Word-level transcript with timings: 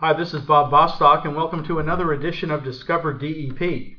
Hi, 0.00 0.14
this 0.14 0.32
is 0.32 0.40
Bob 0.40 0.70
Bostock, 0.70 1.26
and 1.26 1.36
welcome 1.36 1.62
to 1.66 1.78
another 1.78 2.10
edition 2.14 2.50
of 2.50 2.64
Discover 2.64 3.18
DEP. 3.18 3.98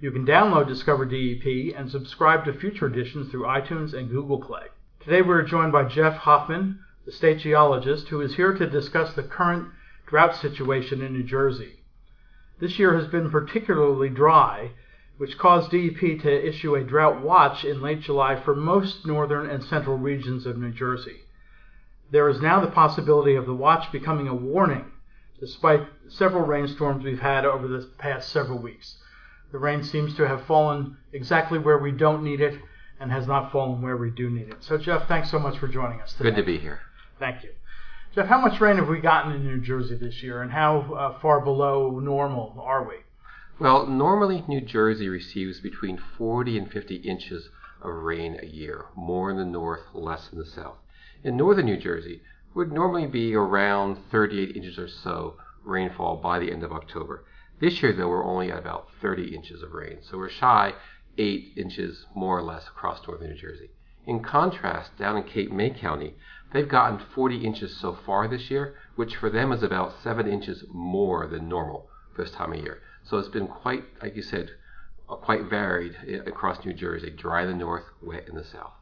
You 0.00 0.10
can 0.10 0.24
download 0.24 0.68
Discover 0.68 1.04
DEP 1.04 1.76
and 1.76 1.90
subscribe 1.90 2.46
to 2.46 2.54
future 2.54 2.86
editions 2.86 3.30
through 3.30 3.42
iTunes 3.42 3.92
and 3.92 4.08
Google 4.08 4.40
Play. 4.40 4.68
Today 5.00 5.20
we're 5.20 5.42
joined 5.42 5.70
by 5.70 5.84
Jeff 5.84 6.16
Hoffman, 6.16 6.78
the 7.04 7.12
state 7.12 7.40
geologist, 7.40 8.08
who 8.08 8.22
is 8.22 8.36
here 8.36 8.54
to 8.54 8.66
discuss 8.66 9.12
the 9.12 9.22
current 9.22 9.68
drought 10.06 10.34
situation 10.34 11.02
in 11.02 11.12
New 11.12 11.24
Jersey. 11.24 11.82
This 12.58 12.78
year 12.78 12.98
has 12.98 13.08
been 13.08 13.30
particularly 13.30 14.08
dry, 14.08 14.70
which 15.18 15.36
caused 15.36 15.72
DEP 15.72 16.22
to 16.22 16.48
issue 16.48 16.74
a 16.74 16.82
drought 16.82 17.20
watch 17.20 17.66
in 17.66 17.82
late 17.82 18.00
July 18.00 18.34
for 18.34 18.56
most 18.56 19.04
northern 19.04 19.50
and 19.50 19.62
central 19.62 19.98
regions 19.98 20.46
of 20.46 20.56
New 20.56 20.72
Jersey. 20.72 21.20
There 22.10 22.30
is 22.30 22.40
now 22.40 22.62
the 22.62 22.70
possibility 22.70 23.34
of 23.34 23.44
the 23.44 23.54
watch 23.54 23.92
becoming 23.92 24.26
a 24.26 24.34
warning, 24.34 24.90
despite 25.40 25.86
several 26.08 26.44
rainstorms 26.44 27.04
we've 27.04 27.20
had 27.20 27.44
over 27.44 27.66
the 27.66 27.88
past 27.98 28.30
several 28.30 28.58
weeks. 28.58 28.96
The 29.52 29.58
rain 29.58 29.82
seems 29.82 30.14
to 30.16 30.26
have 30.26 30.46
fallen 30.46 30.96
exactly 31.12 31.58
where 31.58 31.78
we 31.78 31.92
don't 31.92 32.24
need 32.24 32.40
it 32.40 32.60
and 33.00 33.10
has 33.10 33.26
not 33.26 33.52
fallen 33.52 33.82
where 33.82 33.96
we 33.96 34.10
do 34.10 34.30
need 34.30 34.48
it. 34.48 34.62
So, 34.64 34.78
Jeff, 34.78 35.06
thanks 35.08 35.30
so 35.30 35.38
much 35.38 35.58
for 35.58 35.68
joining 35.68 36.00
us 36.00 36.12
today. 36.12 36.30
Good 36.30 36.36
to 36.36 36.42
be 36.42 36.58
here. 36.58 36.80
Thank 37.18 37.42
you. 37.44 37.50
Jeff, 38.14 38.26
how 38.26 38.40
much 38.40 38.60
rain 38.60 38.76
have 38.76 38.88
we 38.88 39.00
gotten 39.00 39.32
in 39.32 39.44
New 39.44 39.60
Jersey 39.60 39.96
this 39.96 40.22
year, 40.22 40.42
and 40.42 40.52
how 40.52 40.92
uh, 40.94 41.18
far 41.20 41.40
below 41.40 41.98
normal 41.98 42.56
are 42.60 42.88
we? 42.88 42.94
Well, 43.58 43.86
normally 43.86 44.44
New 44.48 44.60
Jersey 44.60 45.08
receives 45.08 45.60
between 45.60 46.00
40 46.18 46.58
and 46.58 46.70
50 46.70 46.96
inches 46.96 47.48
of 47.82 47.92
rain 47.92 48.38
a 48.40 48.46
year, 48.46 48.86
more 48.96 49.30
in 49.30 49.36
the 49.36 49.44
north, 49.44 49.82
less 49.92 50.30
in 50.32 50.38
the 50.38 50.46
south. 50.46 50.78
In 51.22 51.36
northern 51.36 51.66
New 51.66 51.76
Jersey, 51.76 52.22
would 52.54 52.72
normally 52.72 53.06
be 53.06 53.34
around 53.34 53.98
38 54.10 54.56
inches 54.56 54.78
or 54.78 54.88
so 54.88 55.36
rainfall 55.64 56.16
by 56.16 56.38
the 56.38 56.52
end 56.52 56.62
of 56.62 56.72
October. 56.72 57.24
This 57.60 57.82
year, 57.82 57.92
though, 57.92 58.08
we're 58.08 58.24
only 58.24 58.50
at 58.50 58.58
about 58.58 58.88
30 59.00 59.34
inches 59.34 59.62
of 59.62 59.72
rain, 59.72 59.98
so 60.02 60.18
we're 60.18 60.28
shy 60.28 60.74
8 61.18 61.52
inches 61.56 62.06
more 62.14 62.38
or 62.38 62.42
less 62.42 62.66
across 62.68 63.06
northern 63.06 63.30
New 63.30 63.36
Jersey. 63.36 63.70
In 64.06 64.22
contrast, 64.22 64.96
down 64.98 65.16
in 65.16 65.22
Cape 65.22 65.50
May 65.50 65.70
County, 65.70 66.14
they've 66.52 66.68
gotten 66.68 66.98
40 66.98 67.44
inches 67.44 67.76
so 67.76 67.96
far 68.06 68.28
this 68.28 68.50
year, 68.50 68.76
which 68.96 69.16
for 69.16 69.30
them 69.30 69.50
is 69.50 69.62
about 69.62 69.94
7 70.02 70.26
inches 70.26 70.64
more 70.70 71.26
than 71.26 71.48
normal 71.48 71.88
this 72.16 72.30
time 72.30 72.52
of 72.52 72.58
year. 72.58 72.82
So 73.02 73.18
it's 73.18 73.28
been 73.28 73.48
quite, 73.48 73.84
like 74.02 74.14
you 74.14 74.22
said, 74.22 74.50
uh, 75.08 75.16
quite 75.16 75.44
varied 75.44 75.96
across 76.26 76.64
New 76.64 76.72
Jersey, 76.72 77.10
dry 77.10 77.42
in 77.42 77.48
the 77.48 77.54
north, 77.54 77.84
wet 78.02 78.28
in 78.28 78.34
the 78.34 78.44
south. 78.44 78.72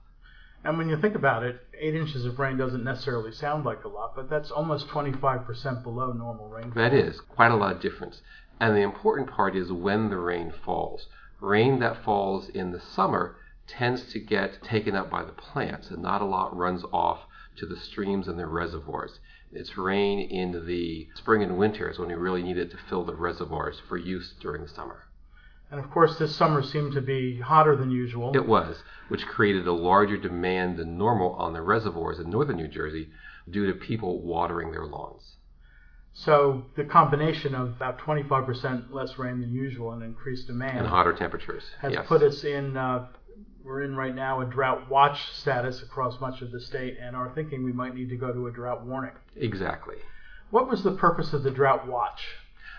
And 0.64 0.78
when 0.78 0.88
you 0.88 0.96
think 0.96 1.16
about 1.16 1.42
it, 1.42 1.60
eight 1.78 1.94
inches 1.94 2.24
of 2.24 2.38
rain 2.38 2.56
doesn't 2.56 2.84
necessarily 2.84 3.32
sound 3.32 3.64
like 3.64 3.84
a 3.84 3.88
lot, 3.88 4.14
but 4.14 4.30
that's 4.30 4.50
almost 4.50 4.86
25% 4.88 5.82
below 5.82 6.12
normal 6.12 6.48
rainfall. 6.48 6.82
That 6.82 6.94
is 6.94 7.20
quite 7.20 7.50
a 7.50 7.56
lot 7.56 7.74
of 7.74 7.82
difference. 7.82 8.22
And 8.60 8.76
the 8.76 8.82
important 8.82 9.28
part 9.28 9.56
is 9.56 9.72
when 9.72 10.08
the 10.08 10.18
rain 10.18 10.52
falls. 10.64 11.08
Rain 11.40 11.80
that 11.80 12.04
falls 12.04 12.48
in 12.48 12.70
the 12.70 12.80
summer 12.80 13.36
tends 13.66 14.12
to 14.12 14.20
get 14.20 14.62
taken 14.62 14.94
up 14.94 15.10
by 15.10 15.24
the 15.24 15.32
plants, 15.32 15.90
and 15.90 16.00
not 16.00 16.22
a 16.22 16.26
lot 16.26 16.56
runs 16.56 16.84
off 16.92 17.26
to 17.56 17.66
the 17.66 17.76
streams 17.76 18.28
and 18.28 18.38
the 18.38 18.46
reservoirs. 18.46 19.18
It's 19.50 19.76
rain 19.76 20.20
in 20.20 20.66
the 20.66 21.08
spring 21.14 21.42
and 21.42 21.58
winter 21.58 21.90
is 21.90 21.98
when 21.98 22.08
we 22.08 22.14
really 22.14 22.42
need 22.42 22.56
it 22.56 22.70
to 22.70 22.78
fill 22.88 23.04
the 23.04 23.16
reservoirs 23.16 23.80
for 23.88 23.96
use 23.96 24.32
during 24.40 24.62
the 24.62 24.68
summer. 24.68 25.08
And 25.72 25.82
of 25.82 25.90
course, 25.90 26.18
this 26.18 26.36
summer 26.36 26.62
seemed 26.62 26.92
to 26.92 27.00
be 27.00 27.40
hotter 27.40 27.74
than 27.74 27.90
usual. 27.90 28.36
It 28.36 28.46
was, 28.46 28.82
which 29.08 29.26
created 29.26 29.66
a 29.66 29.72
larger 29.72 30.18
demand 30.18 30.76
than 30.76 30.98
normal 30.98 31.32
on 31.36 31.54
the 31.54 31.62
reservoirs 31.62 32.18
in 32.18 32.28
northern 32.28 32.58
New 32.58 32.68
Jersey 32.68 33.08
due 33.50 33.66
to 33.66 33.72
people 33.72 34.20
watering 34.20 34.70
their 34.70 34.84
lawns. 34.84 35.36
So 36.12 36.66
the 36.76 36.84
combination 36.84 37.54
of 37.54 37.68
about 37.68 37.98
25% 37.98 38.92
less 38.92 39.18
rain 39.18 39.40
than 39.40 39.54
usual 39.54 39.92
and 39.92 40.02
increased 40.02 40.46
demand 40.46 40.80
and 40.80 40.86
hotter 40.86 41.14
temperatures 41.14 41.64
has 41.80 41.94
yes. 41.94 42.06
put 42.06 42.22
us 42.22 42.44
in. 42.44 42.76
Uh, 42.76 43.06
we're 43.64 43.80
in 43.80 43.96
right 43.96 44.14
now 44.14 44.42
a 44.42 44.44
drought 44.44 44.90
watch 44.90 45.32
status 45.32 45.82
across 45.82 46.20
much 46.20 46.42
of 46.42 46.50
the 46.50 46.60
state, 46.60 46.98
and 47.00 47.16
are 47.16 47.32
thinking 47.34 47.64
we 47.64 47.72
might 47.72 47.94
need 47.94 48.10
to 48.10 48.16
go 48.16 48.30
to 48.30 48.46
a 48.46 48.52
drought 48.52 48.84
warning. 48.84 49.12
Exactly. 49.36 49.96
What 50.50 50.68
was 50.68 50.82
the 50.82 50.92
purpose 50.92 51.32
of 51.32 51.44
the 51.44 51.50
drought 51.50 51.88
watch? 51.88 52.26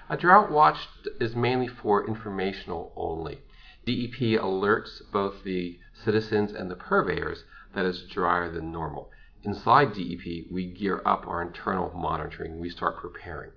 A 0.09 0.17
drought 0.17 0.51
watch 0.51 0.89
is 1.21 1.33
mainly 1.33 1.67
for 1.67 2.05
informational 2.05 2.91
only. 2.97 3.41
DEP 3.85 4.37
alerts 4.37 5.01
both 5.11 5.43
the 5.43 5.79
citizens 5.93 6.51
and 6.51 6.69
the 6.69 6.75
purveyors 6.75 7.45
that 7.73 7.85
it's 7.85 8.03
drier 8.03 8.51
than 8.51 8.69
normal. 8.69 9.09
Inside 9.43 9.93
DEP, 9.93 10.51
we 10.51 10.65
gear 10.67 11.01
up 11.05 11.25
our 11.25 11.41
internal 11.41 11.89
monitoring. 11.95 12.59
We 12.59 12.69
start 12.69 12.97
preparing. 12.97 13.51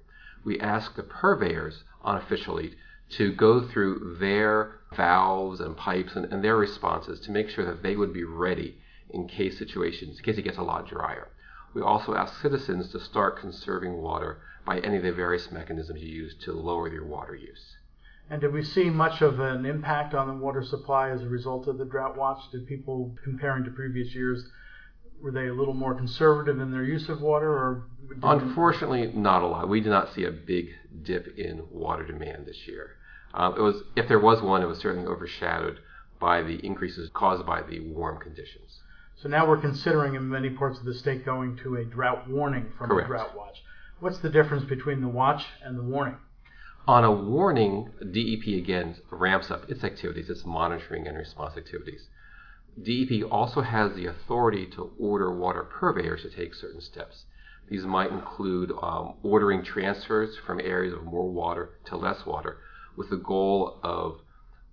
We 0.44 0.60
ask 0.60 0.94
the 0.94 1.02
purveyors 1.02 1.82
unofficially 2.04 2.76
to 3.10 3.32
go 3.32 3.60
through 3.60 4.16
their 4.20 4.78
valves 4.94 5.60
and 5.60 5.76
pipes 5.76 6.14
and, 6.14 6.32
and, 6.32 6.44
their 6.44 6.56
responses 6.56 7.18
to 7.20 7.32
make 7.32 7.48
sure 7.48 7.64
that 7.64 7.82
they 7.82 7.96
would 7.96 8.12
be 8.12 8.24
ready 8.24 8.78
in 9.10 9.26
case 9.26 9.58
situations, 9.58 10.18
in 10.18 10.24
case 10.24 10.38
it 10.38 10.42
gets 10.42 10.58
a 10.58 10.62
lot 10.62 10.86
drier. 10.86 11.28
We 11.76 11.82
also 11.82 12.14
ask 12.14 12.40
citizens 12.40 12.88
to 12.92 12.98
start 12.98 13.38
conserving 13.38 13.98
water 13.98 14.38
by 14.64 14.78
any 14.78 14.96
of 14.96 15.02
the 15.02 15.12
various 15.12 15.52
mechanisms 15.52 16.00
you 16.00 16.08
use 16.08 16.34
to 16.36 16.52
lower 16.54 16.90
your 16.90 17.04
water 17.04 17.34
use. 17.34 17.76
And 18.30 18.40
did 18.40 18.54
we 18.54 18.62
see 18.62 18.88
much 18.88 19.20
of 19.20 19.40
an 19.40 19.66
impact 19.66 20.14
on 20.14 20.26
the 20.26 20.42
water 20.42 20.64
supply 20.64 21.10
as 21.10 21.20
a 21.20 21.28
result 21.28 21.68
of 21.68 21.76
the 21.76 21.84
drought 21.84 22.16
watch? 22.16 22.50
Did 22.50 22.66
people, 22.66 23.14
comparing 23.22 23.62
to 23.64 23.70
previous 23.70 24.14
years, 24.14 24.48
were 25.20 25.30
they 25.30 25.48
a 25.48 25.52
little 25.52 25.74
more 25.74 25.94
conservative 25.94 26.60
in 26.60 26.72
their 26.72 26.82
use 26.82 27.10
of 27.10 27.20
water, 27.20 27.50
or? 27.50 27.84
Unfortunately, 28.22 29.12
not 29.12 29.42
a 29.42 29.46
lot. 29.46 29.68
We 29.68 29.82
did 29.82 29.90
not 29.90 30.14
see 30.14 30.24
a 30.24 30.30
big 30.30 30.70
dip 31.02 31.36
in 31.36 31.62
water 31.70 32.06
demand 32.06 32.46
this 32.46 32.66
year. 32.66 32.92
Um, 33.34 33.52
it 33.52 33.60
was, 33.60 33.82
if 33.96 34.08
there 34.08 34.18
was 34.18 34.40
one, 34.40 34.62
it 34.62 34.66
was 34.66 34.78
certainly 34.78 35.06
overshadowed 35.06 35.80
by 36.18 36.40
the 36.40 36.56
increases 36.64 37.10
caused 37.12 37.44
by 37.44 37.60
the 37.60 37.80
warm 37.80 38.18
conditions. 38.18 38.80
So 39.16 39.30
now 39.30 39.48
we're 39.48 39.60
considering 39.60 40.14
in 40.14 40.28
many 40.28 40.50
parts 40.50 40.78
of 40.78 40.84
the 40.84 40.94
state 40.94 41.24
going 41.24 41.56
to 41.62 41.76
a 41.76 41.84
drought 41.84 42.28
warning 42.28 42.72
from 42.76 42.90
Correct. 42.90 43.06
a 43.06 43.08
drought 43.08 43.36
watch. 43.36 43.62
What's 43.98 44.18
the 44.18 44.28
difference 44.28 44.64
between 44.64 45.00
the 45.00 45.08
watch 45.08 45.46
and 45.62 45.78
the 45.78 45.82
warning? 45.82 46.18
On 46.86 47.02
a 47.02 47.10
warning, 47.10 47.90
DEP 47.98 48.58
again 48.58 48.96
ramps 49.10 49.50
up 49.50 49.70
its 49.70 49.82
activities, 49.82 50.28
its 50.28 50.44
monitoring 50.44 51.08
and 51.08 51.16
response 51.16 51.56
activities. 51.56 52.08
DEP 52.80 53.24
also 53.30 53.62
has 53.62 53.94
the 53.94 54.04
authority 54.06 54.66
to 54.66 54.92
order 54.98 55.32
water 55.34 55.62
purveyors 55.64 56.22
to 56.22 56.30
take 56.30 56.54
certain 56.54 56.82
steps. 56.82 57.24
These 57.68 57.84
might 57.84 58.12
include 58.12 58.70
um, 58.82 59.14
ordering 59.22 59.64
transfers 59.64 60.36
from 60.46 60.60
areas 60.60 60.92
of 60.92 61.04
more 61.04 61.28
water 61.28 61.70
to 61.86 61.96
less 61.96 62.26
water 62.26 62.58
with 62.96 63.08
the 63.08 63.16
goal 63.16 63.80
of 63.82 64.20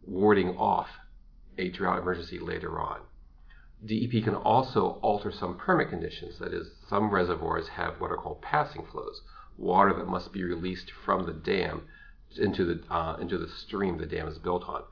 warding 0.06 0.50
off 0.58 0.90
a 1.58 1.70
drought 1.70 2.00
emergency 2.00 2.40
later 2.40 2.78
on. 2.80 3.00
DEP 3.86 4.24
can 4.24 4.36
also 4.36 5.00
alter 5.02 5.32
some 5.32 5.58
permit 5.58 5.90
conditions. 5.90 6.40
That 6.40 6.54
is, 6.54 6.68
some 6.88 7.10
reservoirs 7.10 7.68
have 7.70 8.00
what 8.00 8.12
are 8.12 8.18
called 8.18 8.42
passing 8.42 8.86
flows, 8.92 9.22
water 9.58 9.94
that 9.94 10.08
must 10.08 10.32
be 10.32 10.44
released 10.44 10.92
from 11.06 11.26
the 11.26 11.34
dam 11.34 11.88
into 12.38 12.66
the, 12.66 12.94
uh, 12.94 13.18
into 13.18 13.38
the 13.38 13.48
stream 13.48 13.98
the 13.98 14.06
dam 14.06 14.28
is 14.28 14.40
built 14.40 14.64
on 14.68 14.84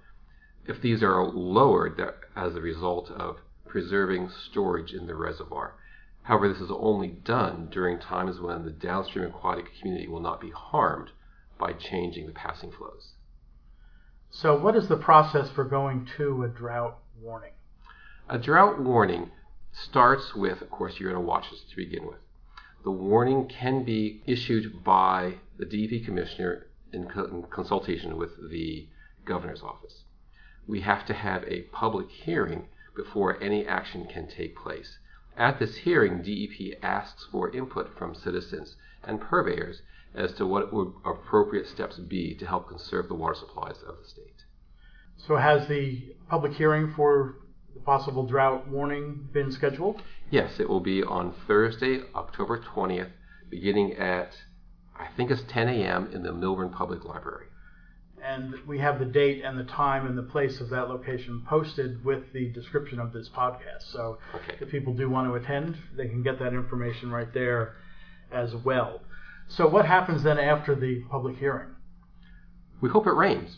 if 0.67 0.81
these 0.81 1.01
are 1.01 1.23
lowered 1.25 1.99
as 2.35 2.55
a 2.55 2.61
result 2.61 3.09
of 3.11 3.38
preserving 3.65 4.29
storage 4.29 4.94
in 4.94 5.07
the 5.07 5.15
reservoir. 5.15 5.75
However, 6.23 6.49
this 6.49 6.61
is 6.61 6.71
only 6.71 7.07
done 7.07 7.67
during 7.71 7.99
times 7.99 8.39
when 8.39 8.63
the 8.63 8.71
downstream 8.71 9.25
aquatic 9.25 9.65
community 9.79 10.07
will 10.07 10.19
not 10.19 10.39
be 10.39 10.51
harmed 10.51 11.09
by 11.57 11.73
changing 11.73 12.27
the 12.27 12.33
passing 12.33 12.71
flows. 12.71 13.13
So, 14.29 14.57
what 14.57 14.75
is 14.75 14.87
the 14.87 14.97
process 14.97 15.49
for 15.49 15.65
going 15.65 16.07
to 16.17 16.44
a 16.44 16.47
drought 16.47 16.99
warning? 17.19 17.53
A 18.31 18.39
drought 18.39 18.81
warning 18.81 19.30
starts 19.72 20.33
with, 20.33 20.62
of 20.62 20.72
course, 20.72 21.00
you're 21.00 21.12
going 21.12 21.22
to 21.22 21.28
watch 21.28 21.51
this 21.51 21.63
to 21.69 21.75
begin 21.75 22.07
with. 22.07 22.19
The 22.83 22.92
warning 22.92 23.48
can 23.48 23.83
be 23.83 24.24
issued 24.25 24.83
by 24.83 25.36
the 25.60 25.66
DEP 25.66 26.06
commissioner 26.06 26.68
in, 26.92 27.07
co- 27.07 27.25
in 27.25 27.44
consultation 27.44 28.18
with 28.18 28.50
the 28.50 28.88
governor's 29.25 29.62
office 29.62 30.06
we 30.68 30.81
have 30.81 31.06
to 31.06 31.13
have 31.13 31.44
a 31.48 31.63
public 31.74 32.10
hearing 32.10 32.68
before 32.95 33.42
any 33.44 33.66
action 33.66 34.06
can 34.06 34.28
take 34.28 34.56
place. 34.56 35.00
At 35.36 35.60
this 35.60 35.75
hearing, 35.78 36.22
DEP 36.22 36.78
asks 36.83 37.25
for 37.31 37.50
input 37.50 37.98
from 37.98 38.16
citizens 38.16 38.75
and 39.04 39.19
purveyors 39.19 39.81
as 40.13 40.33
to 40.33 40.45
what 40.45 40.72
would 40.72 40.94
appropriate 41.06 41.68
steps 41.68 41.98
be 41.98 42.36
to 42.36 42.45
help 42.45 42.69
conserve 42.69 43.07
the 43.07 43.16
water 43.16 43.36
supplies 43.36 43.81
of 43.86 43.98
the 43.98 44.07
state. 44.07 44.45
So, 45.18 45.36
has 45.38 45.68
the 45.68 46.16
public 46.30 46.54
hearing 46.54 46.94
for 46.94 47.36
the 47.73 47.79
possible 47.81 48.25
drought 48.25 48.68
warning 48.68 49.27
been 49.31 49.51
scheduled? 49.51 50.01
Yes, 50.29 50.59
it 50.59 50.69
will 50.69 50.79
be 50.79 51.03
on 51.03 51.33
Thursday, 51.47 52.01
October 52.15 52.59
20th, 52.59 53.09
beginning 53.50 53.94
at, 53.94 54.31
I 54.97 55.07
think 55.15 55.31
it's 55.31 55.44
10 55.50 55.68
a.m. 55.69 56.09
in 56.13 56.23
the 56.23 56.31
Millburn 56.31 56.71
Public 56.71 57.03
Library. 57.06 57.47
And 58.23 58.53
we 58.68 58.77
have 58.79 59.00
the 59.00 59.06
date 59.06 59.41
and 59.44 59.57
the 59.57 59.63
time 59.63 60.06
and 60.06 60.15
the 60.18 60.21
place 60.23 60.62
of 60.62 60.69
that 60.69 60.89
location 60.89 61.44
posted 61.47 62.06
with 62.06 62.31
the 62.33 62.50
description 62.50 63.00
of 63.00 63.12
this 63.13 63.27
podcast. 63.29 63.91
So 63.91 64.19
Okay. 64.35 64.57
if 64.59 64.69
people 64.69 64.94
do 64.94 65.09
want 65.09 65.27
to 65.27 65.33
attend, 65.33 65.75
they 65.97 66.07
can 66.07 66.21
get 66.21 66.38
that 66.39 66.53
information 66.53 67.12
right 67.12 67.33
there 67.33 67.77
as 68.31 68.53
well. 68.56 69.01
So 69.47 69.68
what 69.68 69.85
happens 69.88 70.21
then 70.23 70.38
after 70.38 70.75
the 70.75 71.01
public 71.09 71.38
hearing? 71.38 71.69
We 72.79 72.89
hope 72.89 73.07
it 73.07 73.13
rains. 73.13 73.57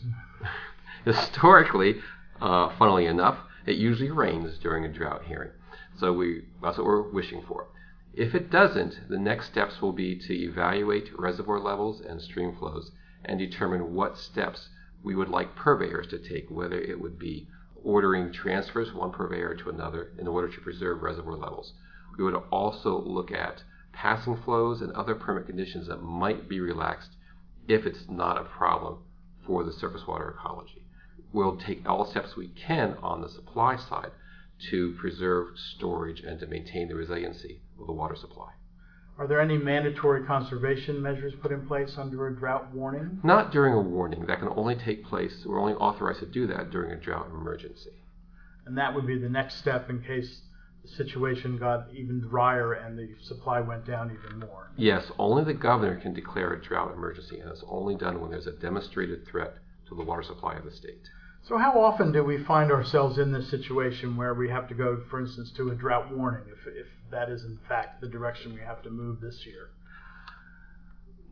Historically, 1.04 2.00
uh, 2.40 2.70
funnily 2.78 3.06
enough, 3.06 3.38
it 3.66 3.76
usually 3.76 4.10
rains 4.10 4.58
during 4.58 4.84
a 4.84 4.92
drought 4.92 5.24
hearing. 5.24 5.50
So 5.96 6.12
we, 6.12 6.44
that's 6.62 6.78
what 6.78 6.86
we're 6.86 7.10
wishing 7.10 7.42
for. 7.46 7.68
If 8.12 8.34
it 8.34 8.50
doesn't, 8.50 9.08
the 9.08 9.18
next 9.18 9.46
steps 9.46 9.82
will 9.82 9.92
be 9.92 10.16
to 10.16 10.34
evaluate 10.34 11.18
reservoir 11.18 11.58
levels 11.58 12.00
and 12.00 12.20
stream 12.20 12.54
flows 12.56 12.92
and 13.24 13.38
determine 13.38 13.94
what 13.94 14.18
steps 14.18 14.68
we 15.02 15.14
would 15.14 15.28
like 15.28 15.56
purveyors 15.56 16.06
to 16.08 16.18
take, 16.18 16.50
whether 16.50 16.80
it 16.80 17.00
would 17.00 17.18
be 17.18 17.48
ordering 17.82 18.32
transfers 18.32 18.88
from 18.90 18.98
one 18.98 19.12
purveyor 19.12 19.54
to 19.54 19.68
another 19.68 20.12
in 20.18 20.26
order 20.26 20.48
to 20.48 20.60
preserve 20.60 21.02
reservoir 21.02 21.36
levels. 21.36 21.74
We 22.16 22.24
would 22.24 22.34
also 22.50 23.00
look 23.00 23.32
at 23.32 23.62
passing 23.92 24.36
flows 24.36 24.80
and 24.80 24.92
other 24.92 25.14
permit 25.14 25.46
conditions 25.46 25.88
that 25.88 26.02
might 26.02 26.48
be 26.48 26.60
relaxed 26.60 27.16
if 27.68 27.86
it's 27.86 28.08
not 28.08 28.40
a 28.40 28.44
problem 28.44 28.98
for 29.46 29.64
the 29.64 29.72
surface 29.72 30.06
water 30.06 30.30
ecology. 30.30 30.83
We'll 31.34 31.56
take 31.56 31.88
all 31.88 32.06
steps 32.06 32.36
we 32.36 32.46
can 32.46 32.96
on 33.02 33.20
the 33.20 33.28
supply 33.28 33.74
side 33.74 34.12
to 34.70 34.94
preserve 35.00 35.58
storage 35.58 36.20
and 36.20 36.38
to 36.38 36.46
maintain 36.46 36.86
the 36.86 36.94
resiliency 36.94 37.60
of 37.80 37.88
the 37.88 37.92
water 37.92 38.14
supply. 38.14 38.52
Are 39.18 39.26
there 39.26 39.40
any 39.40 39.58
mandatory 39.58 40.24
conservation 40.24 41.02
measures 41.02 41.34
put 41.42 41.50
in 41.50 41.66
place 41.66 41.98
under 41.98 42.28
a 42.28 42.36
drought 42.36 42.72
warning? 42.72 43.18
Not 43.24 43.50
during 43.50 43.74
a 43.74 43.80
warning. 43.80 44.26
That 44.26 44.38
can 44.38 44.48
only 44.50 44.76
take 44.76 45.04
place, 45.04 45.44
we're 45.44 45.60
only 45.60 45.74
authorized 45.74 46.20
to 46.20 46.26
do 46.26 46.46
that 46.46 46.70
during 46.70 46.92
a 46.92 47.00
drought 47.00 47.26
emergency. 47.26 48.04
And 48.64 48.78
that 48.78 48.94
would 48.94 49.06
be 49.06 49.18
the 49.18 49.28
next 49.28 49.56
step 49.56 49.90
in 49.90 50.02
case 50.02 50.40
the 50.82 50.88
situation 50.88 51.58
got 51.58 51.88
even 51.92 52.20
drier 52.20 52.74
and 52.74 52.96
the 52.96 53.08
supply 53.22 53.58
went 53.58 53.84
down 53.84 54.16
even 54.16 54.38
more. 54.38 54.70
Yes, 54.76 55.10
only 55.18 55.42
the 55.42 55.54
governor 55.54 55.96
can 55.96 56.14
declare 56.14 56.52
a 56.52 56.62
drought 56.62 56.92
emergency, 56.92 57.40
and 57.40 57.50
it's 57.50 57.64
only 57.68 57.96
done 57.96 58.20
when 58.20 58.30
there's 58.30 58.46
a 58.46 58.52
demonstrated 58.52 59.26
threat 59.26 59.54
to 59.88 59.96
the 59.96 60.04
water 60.04 60.22
supply 60.22 60.54
of 60.54 60.64
the 60.64 60.70
state. 60.70 61.02
So, 61.46 61.58
how 61.58 61.78
often 61.78 62.10
do 62.10 62.24
we 62.24 62.42
find 62.42 62.72
ourselves 62.72 63.18
in 63.18 63.30
this 63.30 63.50
situation 63.50 64.16
where 64.16 64.32
we 64.32 64.48
have 64.48 64.66
to 64.68 64.74
go, 64.74 65.02
for 65.10 65.20
instance, 65.20 65.50
to 65.56 65.68
a 65.70 65.74
drought 65.74 66.10
warning 66.10 66.44
if, 66.50 66.66
if 66.66 66.86
that 67.10 67.28
is 67.28 67.44
in 67.44 67.58
fact 67.68 68.00
the 68.00 68.08
direction 68.08 68.54
we 68.54 68.60
have 68.60 68.82
to 68.82 68.90
move 68.90 69.20
this 69.20 69.44
year? 69.44 69.68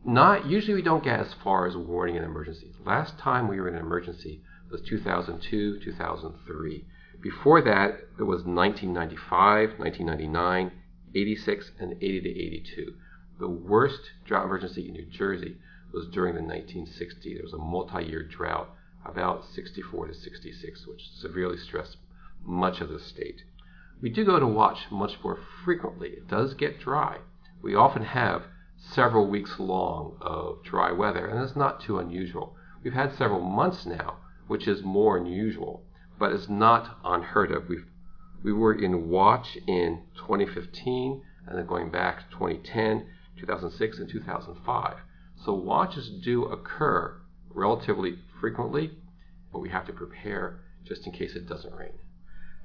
Not 0.05 0.45
usually 0.45 0.75
we 0.75 0.83
don't 0.83 1.03
get 1.03 1.19
as 1.19 1.33
far 1.43 1.65
as 1.65 1.75
warning 1.75 2.15
an 2.15 2.23
emergency. 2.23 2.71
Last 2.85 3.17
time 3.17 3.47
we 3.47 3.59
were 3.59 3.67
in 3.67 3.73
an 3.73 3.81
emergency 3.81 4.43
was 4.69 4.81
2002, 4.81 5.79
2003. 5.79 6.85
Before 7.19 7.61
that, 7.61 8.01
it 8.19 8.23
was 8.23 8.43
1995, 8.43 9.79
1999, 9.79 10.71
86, 11.15 11.71
and 11.79 11.93
80 11.93 12.21
to 12.21 12.29
82. 12.29 12.93
The 13.39 13.47
worst 13.47 14.11
drought 14.25 14.45
emergency 14.45 14.89
in 14.89 14.93
New 14.93 15.05
Jersey 15.05 15.57
was 15.91 16.07
during 16.07 16.35
the 16.35 16.41
1960s. 16.41 17.23
There 17.23 17.43
was 17.43 17.53
a 17.53 17.57
multi-year 17.57 18.23
drought, 18.23 18.69
about 19.05 19.45
64 19.45 20.07
to 20.07 20.13
66, 20.13 20.87
which 20.87 21.09
severely 21.09 21.57
stressed 21.57 21.97
much 22.45 22.81
of 22.81 22.89
the 22.89 22.99
state. 22.99 23.43
We 24.01 24.09
do 24.09 24.25
go 24.25 24.39
to 24.39 24.47
watch 24.47 24.91
much 24.91 25.23
more 25.23 25.37
frequently. 25.63 26.09
It 26.09 26.27
does 26.27 26.53
get 26.53 26.79
dry. 26.79 27.19
We 27.61 27.75
often 27.75 28.03
have 28.03 28.43
several 28.77 29.27
weeks 29.27 29.59
long 29.59 30.17
of 30.19 30.61
dry 30.63 30.91
weather, 30.91 31.25
and 31.25 31.41
it's 31.41 31.55
not 31.55 31.79
too 31.79 31.99
unusual. 31.99 32.55
We've 32.83 32.93
had 32.93 33.13
several 33.13 33.39
months 33.39 33.85
now, 33.85 34.17
which 34.47 34.67
is 34.67 34.83
more 34.83 35.17
unusual, 35.17 35.85
but 36.19 36.33
it's 36.33 36.49
not 36.49 36.97
unheard 37.03 37.51
of. 37.51 37.69
We've, 37.69 37.85
we 38.43 38.51
were 38.51 38.73
in 38.73 39.09
watch 39.09 39.57
in 39.67 40.03
2015, 40.15 41.21
and 41.47 41.57
then 41.57 41.65
going 41.65 41.89
back 41.89 42.29
to 42.29 42.35
2010, 42.35 43.07
2006, 43.37 43.99
and 43.99 44.09
2005. 44.09 44.97
So 45.45 45.53
watches 45.53 46.09
do 46.09 46.43
occur 46.45 47.21
relatively 47.49 48.19
frequently, 48.43 48.91
but 49.53 49.59
we 49.59 49.69
have 49.69 49.85
to 49.87 49.93
prepare 49.93 50.59
just 50.83 51.07
in 51.07 51.13
case 51.13 51.33
it 51.33 51.47
doesn't 51.47 51.73
rain. 51.75 51.93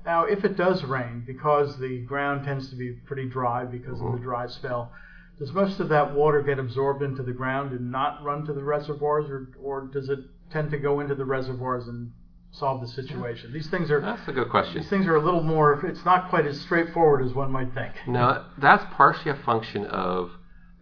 Now, 0.05 0.25
if 0.25 0.45
it 0.45 0.57
does 0.57 0.83
rain, 0.83 1.23
because 1.25 1.79
the 1.79 2.01
ground 2.05 2.45
tends 2.45 2.69
to 2.71 2.77
be 2.77 2.95
pretty 3.07 3.29
dry 3.29 3.65
because 3.65 4.01
of 4.01 4.07
Mhm. 4.09 4.15
the 4.17 4.19
dry 4.25 4.49
spell, 4.49 4.91
does 5.39 5.53
most 5.53 5.79
of 5.79 5.89
that 5.91 6.13
water 6.15 6.43
get 6.43 6.59
absorbed 6.59 7.01
into 7.01 7.23
the 7.23 7.33
ground 7.33 7.71
and 7.71 7.93
not 7.93 8.25
run 8.25 8.45
to 8.47 8.53
the 8.53 8.65
reservoirs, 8.65 9.31
or, 9.31 9.47
or 9.63 9.87
does 9.87 10.09
it 10.09 10.19
tend 10.51 10.73
to 10.73 10.79
go 10.79 10.99
into 10.99 11.15
the 11.15 11.25
reservoirs 11.25 11.87
and 11.87 12.11
solve 12.51 12.81
the 12.81 12.89
situation? 12.89 13.53
These 13.53 13.71
things 13.71 13.89
are 13.93 14.01
That's 14.01 14.27
a 14.27 14.33
good 14.33 14.49
question. 14.51 14.79
these 14.81 14.91
things 14.91 15.07
are 15.07 15.15
a 15.15 15.23
little 15.23 15.45
more. 15.45 15.87
It's 15.87 16.05
not 16.05 16.29
quite 16.29 16.47
as 16.47 16.61
straightforward 16.61 17.23
as 17.25 17.35
one 17.35 17.53
might 17.53 17.73
think. 17.73 17.93
Now, 18.09 18.47
that's 18.59 18.85
partially 18.95 19.31
a 19.31 19.37
function 19.37 19.87
of, 19.87 20.33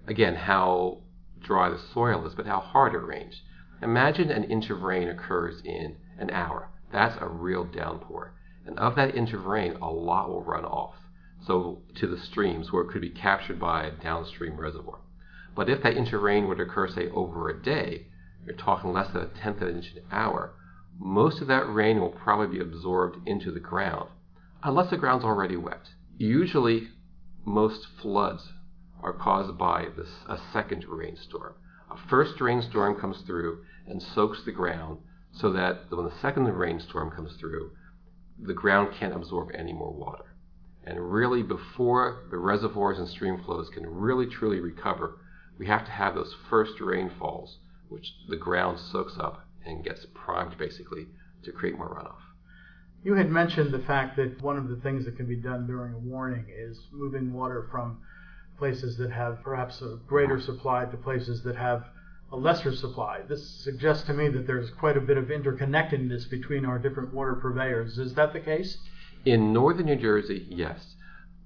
again, 0.07 0.37
how 0.37 1.03
dry 1.43 1.69
the 1.69 1.79
soil 1.79 2.25
is, 2.27 2.35
but 2.35 2.47
how 2.47 2.61
hard 2.61 2.95
it 2.95 3.05
rains. 3.05 3.43
Imagine 3.82 4.31
an 4.31 4.44
inch 4.44 4.70
of 4.70 4.82
rain 4.82 5.08
occurs 5.08 5.61
in 5.64 5.96
an 6.19 6.31
hour. 6.31 6.70
That's 6.93 7.17
a 7.20 7.28
real 7.28 7.64
downpour. 7.64 8.32
And 8.64 8.78
of 8.78 8.96
that 8.96 9.14
inch 9.14 9.32
of 9.32 9.44
rain, 9.44 9.76
a 9.82 9.90
lot 9.90 10.28
will 10.28 10.43
run 10.43 10.64
off. 10.64 10.94
So 11.46 11.82
to 11.96 12.06
the 12.06 12.19
streams 12.19 12.73
where 12.73 12.82
it 12.82 12.88
could 12.88 13.02
be 13.02 13.11
captured 13.11 13.61
by 13.61 13.84
a 13.84 13.90
downstream 13.90 14.56
reservoir. 14.56 14.99
But 15.55 15.69
if 15.69 15.82
that 15.82 15.96
inch 15.96 16.12
of 16.12 16.23
rain 16.23 16.46
were 16.46 16.56
to 16.56 16.62
occur, 16.62 16.88
say, 16.88 17.08
over 17.11 17.49
a 17.49 17.62
day, 17.62 18.06
you're 18.44 18.56
talking 18.56 18.93
less 18.93 19.12
than 19.12 19.23
a 19.23 19.26
tenth 19.26 19.61
of 19.62 19.69
an 19.69 19.76
inch 19.76 19.93
an 19.94 20.02
hour, 20.11 20.55
most 20.99 21.40
of 21.40 21.49
that 21.49 21.73
rain 21.73 22.00
will 22.00 22.11
probably 22.11 22.59
be 22.59 22.62
absorbed 22.62 23.26
into 23.28 23.50
the 23.50 23.61
ground, 23.61 24.09
unless 24.62 24.90
the 24.90 24.97
ground's 24.97 25.25
already 25.25 25.56
wet. 25.56 25.90
Usually, 26.16 26.88
most 27.45 27.87
floods 28.00 28.52
are 29.02 29.12
caused 29.12 29.59
by 29.59 29.88
this, 29.97 30.09
a 30.28 30.38
second 30.52 30.85
rainstorm. 30.88 31.54
First 32.09 32.41
rainstorm 32.41 33.00
comes 33.00 33.23
through 33.23 33.65
and 33.87 34.03
soaks 34.03 34.45
the 34.45 34.53
ground 34.53 34.99
so 35.33 35.53
that 35.53 35.91
when 35.91 36.05
the 36.05 36.19
second 36.21 36.47
rainstorm 36.47 37.11
comes 37.11 37.37
through, 37.37 37.73
the 38.38 38.55
ground 38.55 38.95
can't 38.95 39.15
absorb 39.15 39.50
any 39.55 39.73
more 39.73 39.93
water. 39.93 40.35
And 40.85 41.12
really, 41.12 41.43
before 41.43 42.25
the 42.31 42.38
reservoirs 42.38 42.99
and 42.99 43.09
stream 43.09 43.43
flows 43.43 43.69
can 43.71 43.87
really 43.87 44.26
truly 44.26 44.61
recover, 44.61 45.19
we 45.59 45.67
have 45.67 45.85
to 45.87 45.91
have 45.91 46.15
those 46.15 46.35
first 46.49 46.81
rainfalls, 46.81 47.59
which 47.88 48.15
the 48.29 48.37
ground 48.37 48.79
soaks 48.79 49.19
up 49.19 49.47
and 49.65 49.85
gets 49.85 50.07
primed 50.15 50.57
basically 50.59 51.09
to 51.43 51.53
create 51.53 51.76
more 51.76 51.88
runoff. 51.88 52.23
You 53.03 53.15
had 53.15 53.31
mentioned 53.31 53.73
the 53.73 53.79
fact 53.81 54.17
that 54.17 54.43
one 54.43 54.57
of 54.57 54.69
the 54.69 54.76
things 54.76 55.05
that 55.05 55.17
can 55.17 55.26
be 55.26 55.37
done 55.37 55.67
during 55.67 55.93
a 55.95 55.99
warning 55.99 56.47
is 56.49 56.79
moving 56.93 57.33
water 57.33 57.67
from 57.71 57.99
places 58.59 58.97
that 58.97 59.11
have 59.11 59.43
perhaps 59.43 59.83
a 59.83 59.99
greater 60.07 60.41
supply 60.41 60.85
to 60.85 60.97
places 60.97 61.43
that 61.43 61.57
have 61.57 61.85
a 62.33 62.37
lesser 62.37 62.75
supply. 62.75 63.21
This 63.29 63.49
suggests 63.49 64.05
to 64.07 64.13
me 64.13 64.29
that 64.29 64.47
there's 64.47 64.71
quite 64.71 64.97
a 64.97 65.01
bit 65.01 65.17
of 65.17 65.27
interconnectedness 65.27 66.29
between 66.29 66.65
our 66.65 66.79
different 66.79 67.15
water 67.15 67.35
purveyors. 67.35 67.99
Is 67.99 68.15
that 68.15 68.33
the 68.33 68.41
case? 68.41 68.79
In 69.25 69.53
northern 69.53 69.87
New 69.87 69.97
Jersey, 69.97 70.47
yes. 70.49 70.97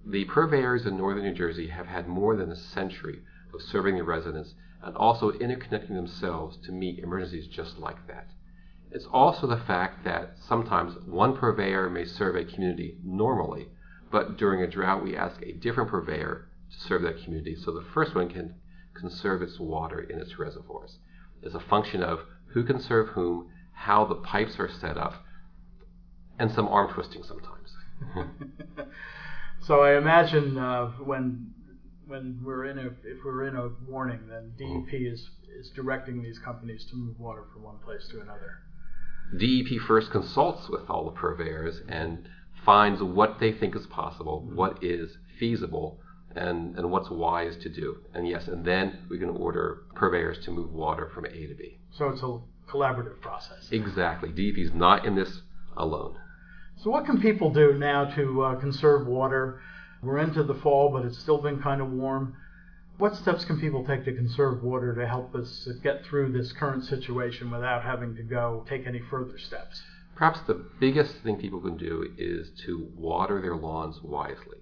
The 0.06 0.24
purveyors 0.24 0.86
in 0.86 0.96
northern 0.96 1.24
New 1.24 1.34
Jersey 1.34 1.68
have 1.68 1.86
had 1.86 2.08
more 2.08 2.34
than 2.34 2.50
a 2.50 2.56
century 2.56 3.20
of 3.52 3.60
serving 3.60 3.96
the 3.96 4.04
residents 4.04 4.54
and 4.82 4.96
also 4.96 5.32
interconnecting 5.32 5.94
themselves 5.94 6.56
to 6.64 6.72
meet 6.72 6.98
emergencies 7.00 7.46
just 7.46 7.78
like 7.78 8.06
that. 8.06 8.28
It's 8.90 9.06
also 9.06 9.46
the 9.46 9.56
fact 9.56 10.04
that 10.04 10.36
sometimes 10.40 10.96
one 11.06 11.36
purveyor 11.36 11.90
may 11.90 12.04
serve 12.04 12.36
a 12.36 12.44
community 12.44 12.98
normally, 13.04 13.68
but 14.10 14.36
during 14.36 14.62
a 14.62 14.66
drought 14.66 15.04
we 15.04 15.16
ask 15.16 15.40
a 15.42 15.52
different 15.52 15.90
purveyor 15.90 16.49
to 16.72 16.80
serve 16.80 17.02
that 17.02 17.22
community 17.22 17.56
so 17.56 17.72
the 17.72 17.84
first 17.94 18.14
one 18.14 18.28
can 18.28 18.54
conserve 18.94 19.42
its 19.42 19.58
water 19.58 20.00
in 20.00 20.18
its 20.18 20.38
reservoirs. 20.38 20.98
It's 21.42 21.54
a 21.54 21.60
function 21.60 22.02
of 22.02 22.20
who 22.52 22.64
can 22.64 22.80
serve 22.80 23.08
whom, 23.08 23.48
how 23.72 24.04
the 24.04 24.16
pipes 24.16 24.58
are 24.58 24.68
set 24.68 24.96
up, 24.96 25.14
and 26.38 26.50
some 26.50 26.68
arm 26.68 26.92
twisting 26.92 27.22
sometimes. 27.22 27.74
so 29.60 29.80
I 29.82 29.96
imagine 29.96 30.58
uh, 30.58 30.88
when 31.04 31.52
when 32.06 32.40
we're 32.42 32.64
in 32.64 32.78
a 32.78 32.86
if 32.86 33.24
we're 33.24 33.46
in 33.46 33.56
a 33.56 33.68
warning, 33.88 34.20
then 34.28 34.52
DEP 34.58 34.94
is 34.94 35.30
is 35.58 35.70
directing 35.70 36.22
these 36.22 36.38
companies 36.38 36.84
to 36.86 36.96
move 36.96 37.18
water 37.18 37.44
from 37.52 37.62
one 37.62 37.78
place 37.78 38.08
to 38.10 38.20
another. 38.20 38.58
DEP 39.38 39.80
first 39.86 40.10
consults 40.10 40.68
with 40.68 40.90
all 40.90 41.04
the 41.04 41.12
purveyors 41.12 41.82
and 41.88 42.28
finds 42.64 43.02
what 43.02 43.38
they 43.38 43.52
think 43.52 43.76
is 43.76 43.86
possible, 43.86 44.50
what 44.54 44.82
is 44.82 45.16
feasible, 45.38 46.00
and, 46.36 46.76
and 46.76 46.90
what's 46.90 47.10
wise 47.10 47.56
to 47.58 47.68
do. 47.68 47.98
And 48.14 48.26
yes, 48.26 48.48
and 48.48 48.64
then 48.64 48.98
we 49.08 49.18
can 49.18 49.30
order 49.30 49.82
purveyors 49.94 50.38
to 50.44 50.50
move 50.50 50.72
water 50.72 51.10
from 51.14 51.26
A 51.26 51.46
to 51.46 51.54
B. 51.54 51.78
So 51.92 52.08
it's 52.08 52.22
a 52.22 52.38
collaborative 52.70 53.20
process. 53.20 53.68
Exactly. 53.70 54.30
DEP 54.30 54.58
is 54.58 54.72
not 54.72 55.04
in 55.04 55.14
this 55.14 55.42
alone. 55.76 56.16
So 56.82 56.90
what 56.90 57.04
can 57.04 57.20
people 57.20 57.52
do 57.52 57.74
now 57.74 58.04
to 58.16 58.42
uh, 58.42 58.54
conserve 58.60 59.06
water? 59.06 59.60
We're 60.02 60.18
into 60.18 60.42
the 60.42 60.54
fall, 60.54 60.90
but 60.90 61.04
it's 61.04 61.18
still 61.18 61.38
been 61.38 61.60
kind 61.60 61.82
of 61.82 61.90
warm. 61.90 62.36
What 62.96 63.16
steps 63.16 63.44
can 63.44 63.60
people 63.60 63.84
take 63.84 64.04
to 64.04 64.14
conserve 64.14 64.62
water 64.62 64.94
to 64.94 65.06
help 65.06 65.34
us 65.34 65.68
get 65.82 66.04
through 66.04 66.32
this 66.32 66.52
current 66.52 66.84
situation 66.84 67.50
without 67.50 67.82
having 67.82 68.14
to 68.16 68.22
go 68.22 68.64
take 68.68 68.86
any 68.86 69.00
further 69.10 69.38
steps? 69.38 69.82
Perhaps 70.16 70.40
the 70.46 70.62
biggest 70.78 71.16
thing 71.22 71.36
people 71.36 71.60
can 71.60 71.76
do 71.78 72.12
is 72.18 72.50
to 72.66 72.88
water 72.94 73.40
their 73.40 73.56
lawns 73.56 74.02
wisely. 74.02 74.58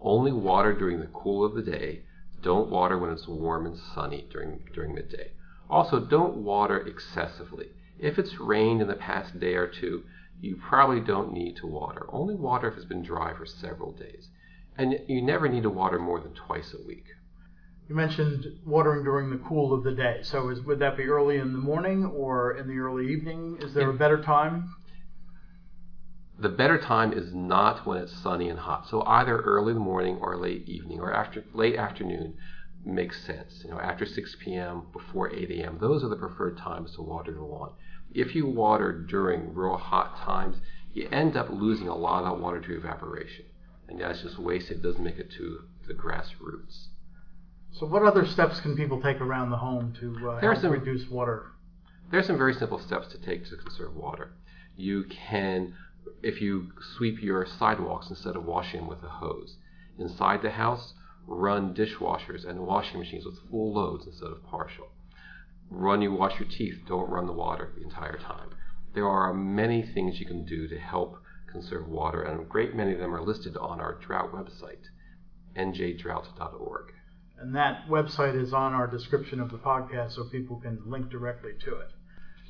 Only 0.00 0.32
water 0.32 0.72
during 0.72 1.00
the 1.00 1.06
cool 1.08 1.44
of 1.44 1.54
the 1.54 1.62
day. 1.62 2.02
Don't 2.42 2.70
water 2.70 2.98
when 2.98 3.10
it's 3.10 3.26
warm 3.26 3.66
and 3.66 3.76
sunny 3.76 4.26
during, 4.30 4.60
during 4.72 4.94
midday. 4.94 5.32
Also, 5.68 6.00
don't 6.00 6.36
water 6.36 6.78
excessively. 6.78 7.70
If 7.98 8.18
it's 8.18 8.38
rained 8.38 8.80
in 8.80 8.88
the 8.88 8.94
past 8.94 9.38
day 9.40 9.54
or 9.54 9.66
two, 9.66 10.04
you 10.40 10.56
probably 10.56 11.00
don't 11.00 11.32
need 11.32 11.56
to 11.56 11.66
water. 11.66 12.06
Only 12.10 12.34
water 12.34 12.68
if 12.68 12.76
it's 12.76 12.84
been 12.84 13.02
dry 13.02 13.34
for 13.34 13.44
several 13.44 13.92
days. 13.92 14.28
And 14.76 15.00
you 15.08 15.20
never 15.20 15.48
need 15.48 15.64
to 15.64 15.70
water 15.70 15.98
more 15.98 16.20
than 16.20 16.32
twice 16.34 16.72
a 16.72 16.86
week. 16.86 17.06
You 17.88 17.94
mentioned 17.94 18.46
watering 18.64 19.02
during 19.02 19.30
the 19.30 19.38
cool 19.38 19.72
of 19.72 19.82
the 19.82 19.92
day. 19.92 20.20
So 20.22 20.50
is, 20.50 20.60
would 20.60 20.78
that 20.78 20.96
be 20.96 21.04
early 21.04 21.38
in 21.38 21.52
the 21.52 21.58
morning 21.58 22.04
or 22.04 22.56
in 22.56 22.68
the 22.68 22.78
early 22.78 23.10
evening? 23.12 23.58
Is 23.60 23.74
there 23.74 23.90
a 23.90 23.94
better 23.94 24.22
time? 24.22 24.74
The 26.38 26.48
better 26.48 26.78
time 26.78 27.12
is 27.12 27.34
not 27.34 27.84
when 27.84 27.98
it's 27.98 28.12
sunny 28.12 28.48
and 28.48 28.58
hot. 28.58 28.88
So 28.88 29.02
either 29.02 29.40
early 29.40 29.72
in 29.72 29.78
the 29.78 29.84
morning 29.84 30.18
or 30.20 30.36
late 30.36 30.68
evening 30.68 31.00
or 31.00 31.12
after 31.12 31.44
late 31.52 31.76
afternoon 31.76 32.34
makes 32.84 33.24
sense. 33.24 33.62
You 33.64 33.70
know, 33.70 33.80
after 33.80 34.06
6 34.06 34.36
p.m., 34.40 34.86
before 34.92 35.34
8 35.34 35.50
a.m., 35.50 35.78
those 35.80 36.04
are 36.04 36.08
the 36.08 36.16
preferred 36.16 36.56
times 36.56 36.94
to 36.94 37.02
water 37.02 37.32
the 37.32 37.42
lawn. 37.42 37.72
If 38.14 38.34
you 38.34 38.46
water 38.46 38.92
during 38.92 39.52
real 39.52 39.76
hot 39.76 40.16
times, 40.18 40.58
you 40.94 41.08
end 41.10 41.36
up 41.36 41.50
losing 41.50 41.88
a 41.88 41.96
lot 41.96 42.22
of 42.22 42.30
that 42.30 42.42
water 42.42 42.60
to 42.60 42.76
evaporation. 42.76 43.44
And 43.88 44.00
that's 44.00 44.22
just 44.22 44.38
wasted. 44.38 44.78
It 44.78 44.82
doesn't 44.82 45.02
make 45.02 45.18
it 45.18 45.30
to 45.32 45.64
the 45.86 45.94
grass 45.94 46.30
roots. 46.40 46.88
So, 47.72 47.86
what 47.86 48.02
other 48.02 48.26
steps 48.26 48.60
can 48.60 48.76
people 48.76 49.00
take 49.00 49.20
around 49.20 49.50
the 49.50 49.56
home 49.56 49.94
to 50.00 50.30
uh, 50.30 50.40
help 50.40 50.58
some, 50.58 50.72
reduce 50.72 51.08
water? 51.08 51.52
There 52.10 52.20
are 52.20 52.24
some 52.24 52.38
very 52.38 52.54
simple 52.54 52.78
steps 52.78 53.08
to 53.08 53.18
take 53.18 53.48
to 53.48 53.56
conserve 53.56 53.94
water. 53.94 54.32
You 54.76 55.04
can, 55.04 55.74
if 56.22 56.40
you 56.40 56.72
sweep 56.96 57.22
your 57.22 57.46
sidewalks 57.46 58.10
instead 58.10 58.36
of 58.36 58.44
washing 58.44 58.80
them 58.80 58.88
with 58.88 59.02
a 59.02 59.08
hose. 59.08 59.56
Inside 59.98 60.42
the 60.42 60.50
house, 60.50 60.94
run 61.26 61.74
dishwashers 61.74 62.44
and 62.44 62.66
washing 62.66 62.98
machines 62.98 63.24
with 63.24 63.38
full 63.50 63.74
loads 63.74 64.06
instead 64.06 64.30
of 64.30 64.44
partial. 64.44 64.88
Run 65.70 66.02
you 66.02 66.12
wash 66.12 66.38
your 66.38 66.48
teeth, 66.48 66.82
don't 66.86 67.10
run 67.10 67.26
the 67.26 67.32
water 67.32 67.72
the 67.76 67.82
entire 67.82 68.16
time. 68.16 68.50
There 68.94 69.08
are 69.08 69.34
many 69.34 69.82
things 69.82 70.18
you 70.18 70.26
can 70.26 70.44
do 70.44 70.66
to 70.68 70.78
help 70.78 71.20
conserve 71.52 71.88
water, 71.88 72.22
and 72.22 72.40
a 72.40 72.44
great 72.44 72.74
many 72.74 72.92
of 72.92 72.98
them 72.98 73.14
are 73.14 73.22
listed 73.22 73.56
on 73.56 73.80
our 73.80 73.94
drought 73.94 74.32
website, 74.32 74.84
njdrought.org. 75.56 76.92
And 77.38 77.54
that 77.54 77.86
website 77.88 78.40
is 78.40 78.52
on 78.52 78.72
our 78.72 78.86
description 78.86 79.40
of 79.40 79.50
the 79.50 79.58
podcast 79.58 80.12
so 80.12 80.24
people 80.24 80.56
can 80.56 80.82
link 80.86 81.10
directly 81.10 81.52
to 81.64 81.76
it. 81.76 81.90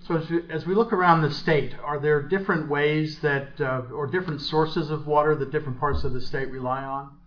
So 0.07 0.17
as 0.17 0.31
we, 0.31 0.51
as 0.51 0.67
we 0.67 0.75
look 0.75 0.93
around 0.93 1.21
the 1.21 1.31
state, 1.31 1.75
are 1.85 1.99
there 1.99 2.23
different 2.23 2.69
ways 2.71 3.21
that, 3.21 3.61
uh, 3.61 3.83
or 3.93 4.07
different 4.07 4.41
sources 4.41 4.91
of 4.91 5.07
water 5.07 5.35
that 5.35 5.53
different 5.53 5.79
parts 5.79 6.03
of 6.03 6.13
the 6.15 6.21
state 6.21 6.51
rely 6.51 6.83
on? 6.83 7.19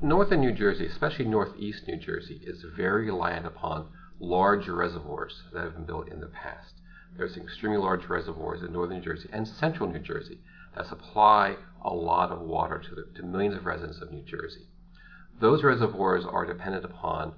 Northern 0.00 0.40
New 0.40 0.52
Jersey, 0.52 0.86
especially 0.86 1.26
northeast 1.26 1.86
New 1.86 1.98
Jersey, 1.98 2.40
is 2.42 2.64
very 2.74 3.04
reliant 3.06 3.44
upon 3.44 3.88
large 4.18 4.66
reservoirs 4.66 5.42
that 5.52 5.62
have 5.62 5.74
been 5.74 5.84
built 5.84 6.08
in 6.08 6.20
the 6.20 6.26
past. 6.26 6.80
There's 7.16 7.36
extremely 7.36 7.76
large 7.76 8.06
reservoirs 8.08 8.62
in 8.62 8.72
northern 8.72 8.98
New 8.98 9.04
Jersey 9.04 9.28
and 9.30 9.46
central 9.46 9.90
New 9.90 9.98
Jersey 9.98 10.40
that 10.74 10.86
supply 10.86 11.56
a 11.82 11.92
lot 11.92 12.30
of 12.30 12.40
water 12.40 12.78
to, 12.78 12.94
the, 12.94 13.04
to 13.16 13.22
millions 13.26 13.56
of 13.56 13.66
residents 13.66 14.00
of 14.00 14.10
New 14.10 14.22
Jersey. 14.22 14.68
Those 15.38 15.64
reservoirs 15.64 16.24
are 16.24 16.46
dependent 16.46 16.84
upon 16.84 17.34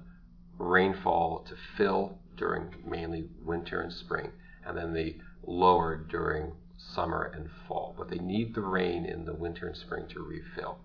rainfall 0.57 1.45
to 1.49 1.55
fill 1.75 2.19
during 2.37 2.73
mainly 2.85 3.29
winter 3.43 3.81
and 3.81 3.91
spring, 3.91 4.31
and 4.65 4.77
then 4.77 4.93
they 4.93 5.17
lower 5.45 5.95
during 5.95 6.53
summer 6.77 7.31
and 7.35 7.49
fall. 7.67 7.95
But 7.97 8.09
they 8.09 8.19
need 8.19 8.55
the 8.55 8.61
rain 8.61 9.05
in 9.05 9.25
the 9.25 9.33
winter 9.33 9.67
and 9.67 9.75
spring 9.75 10.07
to 10.09 10.23
refill. 10.23 10.79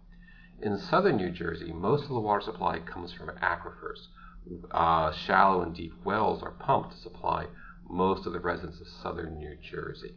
In 0.60 0.78
southern 0.78 1.16
New 1.16 1.30
Jersey, 1.30 1.72
most 1.72 2.04
of 2.04 2.08
the 2.10 2.20
water 2.20 2.40
supply 2.40 2.80
comes 2.80 3.12
from 3.12 3.28
aquifers. 3.36 4.08
Uh, 4.70 5.12
shallow 5.12 5.62
and 5.62 5.74
deep 5.74 5.92
wells 6.04 6.42
are 6.42 6.50
pumped 6.50 6.92
to 6.92 6.98
supply 6.98 7.46
most 7.88 8.26
of 8.26 8.32
the 8.32 8.40
residents 8.40 8.80
of 8.80 8.88
southern 8.88 9.38
New 9.38 9.56
Jersey. 9.56 10.14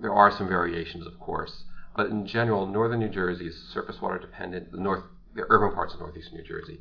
There 0.00 0.14
are 0.14 0.30
some 0.30 0.48
variations, 0.48 1.06
of 1.06 1.18
course, 1.20 1.64
but 1.96 2.08
in 2.08 2.26
general, 2.26 2.66
northern 2.66 2.98
New 3.00 3.08
Jersey 3.08 3.46
is 3.46 3.68
surface 3.72 4.00
water 4.02 4.18
dependent. 4.18 4.72
The 4.72 4.80
north, 4.80 5.04
the 5.34 5.46
urban 5.48 5.72
parts 5.72 5.94
of 5.94 6.00
northeastern 6.00 6.38
New 6.38 6.44
Jersey, 6.44 6.80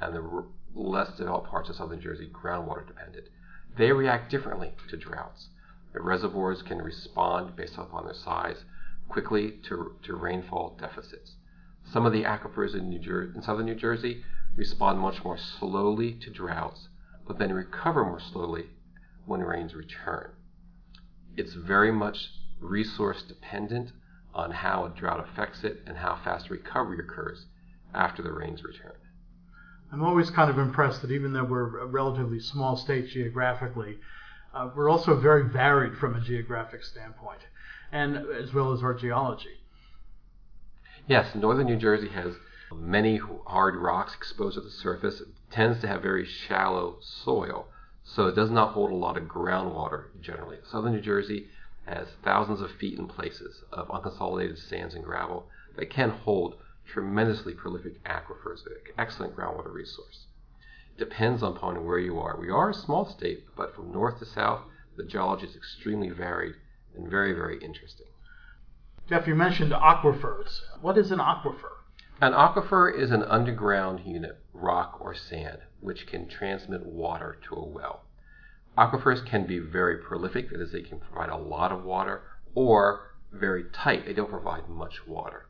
and 0.00 0.14
the 0.14 0.44
less 0.74 1.16
developed 1.16 1.48
parts 1.48 1.68
of 1.68 1.76
southern 1.76 2.00
Jersey, 2.00 2.30
groundwater 2.32 2.86
dependent. 2.86 3.28
They 3.76 3.92
react 3.92 4.30
differently 4.30 4.74
to 4.88 4.96
droughts. 4.96 5.48
The 5.92 6.00
reservoirs 6.00 6.62
can 6.62 6.78
respond 6.78 7.56
based 7.56 7.76
upon 7.76 8.04
their 8.04 8.14
size 8.14 8.64
quickly 9.08 9.58
to, 9.68 9.96
to 10.02 10.16
rainfall 10.16 10.76
deficits. 10.78 11.36
Some 11.84 12.06
of 12.06 12.12
the 12.12 12.22
aquifers 12.24 12.74
in, 12.74 12.88
New 12.88 12.98
Jer- 12.98 13.32
in 13.34 13.42
southern 13.42 13.66
New 13.66 13.74
Jersey 13.74 14.24
respond 14.56 15.00
much 15.00 15.24
more 15.24 15.36
slowly 15.36 16.14
to 16.14 16.30
droughts, 16.30 16.88
but 17.26 17.38
then 17.38 17.52
recover 17.52 18.04
more 18.04 18.20
slowly 18.20 18.70
when 19.26 19.40
rains 19.40 19.74
return. 19.74 20.30
It's 21.36 21.54
very 21.54 21.90
much 21.90 22.30
resource 22.60 23.22
dependent 23.22 23.92
on 24.32 24.50
how 24.50 24.84
a 24.84 24.90
drought 24.90 25.20
affects 25.20 25.64
it 25.64 25.82
and 25.86 25.98
how 25.98 26.16
fast 26.22 26.50
recovery 26.50 26.98
occurs 26.98 27.46
after 27.92 28.22
the 28.22 28.32
rains 28.32 28.62
return. 28.62 28.94
I'm 29.94 30.02
always 30.02 30.28
kind 30.28 30.50
of 30.50 30.58
impressed 30.58 31.02
that 31.02 31.12
even 31.12 31.32
though 31.32 31.44
we're 31.44 31.78
a 31.78 31.86
relatively 31.86 32.40
small 32.40 32.76
state 32.76 33.10
geographically, 33.10 33.98
uh, 34.52 34.68
we're 34.74 34.90
also 34.90 35.14
very 35.14 35.48
varied 35.48 35.96
from 35.96 36.16
a 36.16 36.20
geographic 36.20 36.82
standpoint, 36.82 37.38
and 37.92 38.16
as 38.16 38.52
well 38.52 38.72
as 38.72 38.82
our 38.82 38.92
geology. 38.92 39.60
Yes, 41.06 41.36
northern 41.36 41.66
New 41.66 41.76
Jersey 41.76 42.08
has 42.08 42.34
many 42.74 43.20
hard 43.46 43.76
rocks 43.76 44.16
exposed 44.16 44.58
at 44.58 44.64
the 44.64 44.70
surface. 44.70 45.20
It 45.20 45.28
tends 45.52 45.80
to 45.82 45.86
have 45.86 46.02
very 46.02 46.26
shallow 46.26 46.96
soil, 47.00 47.68
so 48.02 48.26
it 48.26 48.34
does 48.34 48.50
not 48.50 48.72
hold 48.72 48.90
a 48.90 48.96
lot 48.96 49.16
of 49.16 49.28
groundwater 49.28 50.06
generally. 50.20 50.58
Southern 50.68 50.94
New 50.94 51.02
Jersey 51.02 51.46
has 51.86 52.08
thousands 52.24 52.60
of 52.60 52.72
feet 52.72 52.98
in 52.98 53.06
places 53.06 53.62
of 53.72 53.86
unconsolidated 53.90 54.58
sands 54.58 54.96
and 54.96 55.04
gravel 55.04 55.46
that 55.76 55.88
can 55.88 56.10
hold 56.10 56.56
tremendously 56.86 57.54
prolific 57.54 58.02
aquifers, 58.04 58.66
an 58.66 58.72
excellent 58.98 59.36
groundwater 59.36 59.72
resource. 59.72 60.26
Depends 60.96 61.42
upon 61.42 61.84
where 61.84 61.98
you 61.98 62.18
are. 62.18 62.38
We 62.38 62.50
are 62.50 62.70
a 62.70 62.74
small 62.74 63.04
state, 63.04 63.44
but 63.56 63.74
from 63.74 63.92
north 63.92 64.18
to 64.20 64.26
south, 64.26 64.60
the 64.96 65.04
geology 65.04 65.46
is 65.46 65.56
extremely 65.56 66.10
varied 66.10 66.54
and 66.94 67.10
very, 67.10 67.32
very 67.32 67.58
interesting. 67.58 68.06
Jeff, 69.08 69.26
you 69.26 69.34
mentioned 69.34 69.72
aquifers. 69.72 70.60
What 70.80 70.96
is 70.96 71.10
an 71.10 71.18
aquifer? 71.18 71.72
An 72.20 72.32
aquifer 72.32 72.96
is 72.96 73.10
an 73.10 73.24
underground 73.24 74.00
unit, 74.06 74.38
rock 74.52 74.98
or 75.00 75.14
sand, 75.14 75.58
which 75.80 76.06
can 76.06 76.28
transmit 76.28 76.86
water 76.86 77.38
to 77.48 77.56
a 77.56 77.66
well. 77.66 78.04
Aquifers 78.78 79.26
can 79.26 79.46
be 79.46 79.58
very 79.58 79.98
prolific, 79.98 80.50
that 80.50 80.60
is, 80.60 80.72
they 80.72 80.82
can 80.82 81.00
provide 81.00 81.28
a 81.28 81.36
lot 81.36 81.72
of 81.72 81.84
water, 81.84 82.22
or 82.54 83.16
very 83.32 83.64
tight, 83.72 84.06
they 84.06 84.12
don't 84.12 84.30
provide 84.30 84.68
much 84.68 85.06
water. 85.06 85.48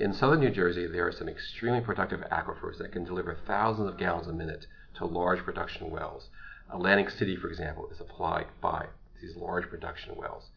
In 0.00 0.14
southern 0.14 0.40
New 0.40 0.50
Jersey, 0.50 0.86
there 0.86 1.06
are 1.06 1.12
some 1.12 1.28
extremely 1.28 1.82
productive 1.82 2.22
aquifers 2.32 2.78
that 2.78 2.90
can 2.90 3.04
deliver 3.04 3.34
thousands 3.34 3.86
of 3.86 3.98
gallons 3.98 4.28
a 4.28 4.32
minute 4.32 4.66
to 4.94 5.04
large 5.04 5.40
production 5.40 5.90
wells. 5.90 6.30
Atlantic 6.72 7.10
City, 7.10 7.36
for 7.36 7.50
example, 7.50 7.86
is 7.90 7.98
supplied 7.98 8.46
by 8.62 8.86
these 9.20 9.36
large 9.36 9.68
production 9.68 10.16
wells. 10.16 10.52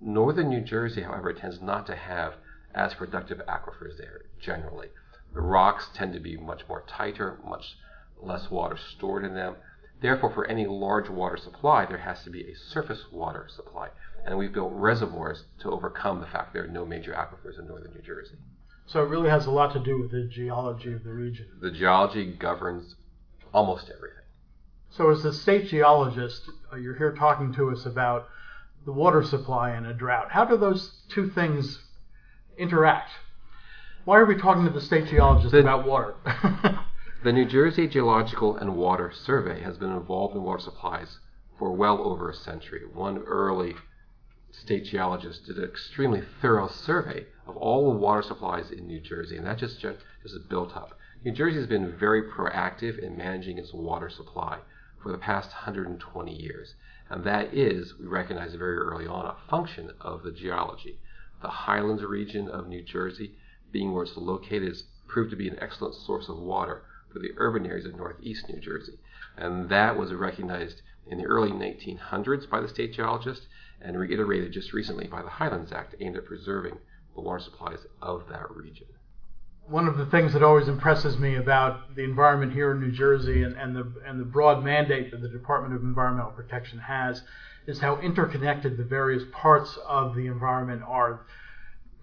Northern 0.00 0.48
New 0.48 0.62
Jersey, 0.62 1.02
however, 1.02 1.32
tends 1.32 1.62
not 1.62 1.86
to 1.86 1.94
have 1.94 2.38
as 2.74 2.92
productive 2.94 3.38
aquifers 3.46 3.96
there 3.98 4.22
generally. 4.40 4.88
The 5.32 5.42
rocks 5.42 5.90
tend 5.94 6.12
to 6.14 6.20
be 6.20 6.36
much 6.36 6.66
more 6.68 6.82
tighter, 6.88 7.38
much 7.46 7.78
less 8.20 8.50
water 8.50 8.76
stored 8.76 9.24
in 9.24 9.32
them. 9.32 9.54
Therefore, 10.00 10.32
for 10.32 10.44
any 10.46 10.66
large 10.66 11.08
water 11.08 11.36
supply, 11.36 11.86
there 11.86 11.98
has 11.98 12.24
to 12.24 12.30
be 12.30 12.50
a 12.50 12.56
surface 12.56 13.12
water 13.12 13.46
supply. 13.48 13.90
And 14.26 14.36
we've 14.36 14.52
built 14.52 14.72
reservoirs 14.72 15.44
to 15.60 15.70
overcome 15.70 16.20
the 16.20 16.26
fact 16.26 16.52
there 16.52 16.64
are 16.64 16.66
no 16.66 16.84
major 16.84 17.12
aquifers 17.12 17.60
in 17.60 17.68
northern 17.68 17.94
New 17.94 18.02
Jersey. 18.02 18.38
So 18.88 19.02
it 19.02 19.08
really 19.08 19.28
has 19.30 19.46
a 19.46 19.50
lot 19.50 19.72
to 19.74 19.80
do 19.80 20.00
with 20.00 20.10
the 20.10 20.24
geology 20.24 20.92
of 20.92 21.04
the 21.04 21.12
region. 21.12 21.46
The 21.60 21.70
geology 21.70 22.24
governs 22.32 22.96
almost 23.52 23.90
everything. 23.94 24.16
So, 24.90 25.10
as 25.10 25.22
the 25.22 25.32
state 25.32 25.68
geologist, 25.68 26.48
uh, 26.72 26.76
you're 26.76 26.96
here 26.96 27.12
talking 27.14 27.52
to 27.54 27.70
us 27.70 27.84
about 27.84 28.28
the 28.86 28.92
water 28.92 29.22
supply 29.22 29.70
and 29.70 29.86
a 29.86 29.92
drought. 29.92 30.30
How 30.30 30.46
do 30.46 30.56
those 30.56 31.02
two 31.10 31.28
things 31.28 31.80
interact. 32.58 33.10
Why 34.04 34.18
are 34.18 34.24
we 34.26 34.36
talking 34.36 34.64
to 34.64 34.70
the 34.70 34.80
state 34.80 35.06
geologist 35.08 35.52
The- 35.52 35.60
about 35.60 35.86
water? 35.86 36.14
The 37.24 37.32
New 37.32 37.46
Jersey 37.46 37.88
Geological 37.88 38.56
and 38.56 38.76
Water 38.76 39.10
Survey 39.12 39.60
has 39.62 39.76
been 39.76 39.90
involved 39.90 40.36
in 40.36 40.42
water 40.44 40.60
supplies 40.62 41.18
for 41.58 41.72
well 41.72 42.00
over 42.00 42.30
a 42.30 42.34
century. 42.34 42.82
One 42.92 43.18
early 43.26 43.74
state 44.52 44.84
geologist 44.84 45.44
did 45.46 45.58
an 45.58 45.64
extremely 45.64 46.22
thorough 46.40 46.68
survey 46.68 47.26
of 47.48 47.56
all 47.56 47.90
the 47.90 47.98
water 47.98 48.22
supplies 48.22 48.70
in 48.70 48.86
New 48.86 49.00
Jersey, 49.00 49.36
and 49.36 49.46
that 49.46 49.58
just, 49.58 49.80
just, 49.80 49.98
built 50.50 50.76
up. 50.76 50.98
New 51.24 51.32
Jersey 51.32 51.56
has 51.56 51.66
been 51.66 51.96
very 51.96 52.22
proactive 52.22 52.98
in 52.98 53.16
managing 53.16 53.58
its 53.58 53.72
water 53.72 54.10
supply 54.10 54.58
for 55.02 55.10
the 55.10 55.18
past 55.18 55.50
120 55.50 56.32
years, 56.32 56.74
and 57.08 57.24
that 57.24 57.54
is, 57.54 57.94
we 57.98 58.06
recognize 58.06 58.54
very 58.54 58.76
early 58.76 59.06
on, 59.06 59.24
a 59.24 59.50
function 59.50 59.90
of 60.00 60.22
the 60.22 60.30
geology. 60.30 60.98
The 61.40 61.48
highlands 61.48 62.04
region 62.04 62.48
of 62.48 62.68
New 62.68 62.82
Jersey, 62.82 63.34
being 63.72 63.92
where 63.92 64.04
it's 64.04 64.16
located, 64.16 64.68
has 64.68 64.84
proved 65.06 65.30
to 65.30 65.36
be 65.36 65.48
an 65.48 65.58
excellent 65.58 65.94
source 65.94 66.28
of 66.28 66.38
water 66.38 66.82
for 67.10 67.18
the 67.18 67.32
urban 67.38 67.64
areas 67.64 67.86
of 67.86 67.96
northeast 67.96 68.48
New 68.48 68.60
Jersey. 68.60 68.98
And 69.36 69.70
that 69.70 69.96
was 69.96 70.12
recognized 70.12 70.82
in 71.06 71.16
the 71.16 71.24
early 71.24 71.50
1900s 71.50 72.50
by 72.50 72.60
the 72.60 72.68
state 72.68 72.92
geologist 72.92 73.46
and 73.80 73.98
reiterated 73.98 74.52
just 74.52 74.74
recently 74.74 75.06
by 75.06 75.22
the 75.22 75.28
Highlands 75.28 75.72
Act 75.72 75.94
aimed 76.00 76.16
at 76.16 76.26
preserving 76.26 76.78
the 77.18 77.24
water 77.24 77.40
supplies 77.40 77.80
of 78.00 78.22
that 78.30 78.48
region. 78.54 78.86
One 79.66 79.88
of 79.88 79.98
the 79.98 80.06
things 80.06 80.32
that 80.32 80.42
always 80.42 80.68
impresses 80.68 81.18
me 81.18 81.34
about 81.34 81.94
the 81.94 82.04
environment 82.04 82.52
here 82.52 82.70
in 82.70 82.80
New 82.80 82.92
Jersey 82.92 83.42
and, 83.42 83.56
and 83.56 83.76
the 83.76 83.92
and 84.06 84.18
the 84.18 84.24
broad 84.24 84.64
mandate 84.64 85.10
that 85.10 85.20
the 85.20 85.28
Department 85.28 85.74
of 85.74 85.82
Environmental 85.82 86.30
Protection 86.30 86.78
has 86.78 87.22
is 87.66 87.80
how 87.80 87.98
interconnected 87.98 88.76
the 88.78 88.84
various 88.84 89.24
parts 89.32 89.78
of 89.86 90.14
the 90.14 90.26
environment 90.26 90.82
are. 90.86 91.26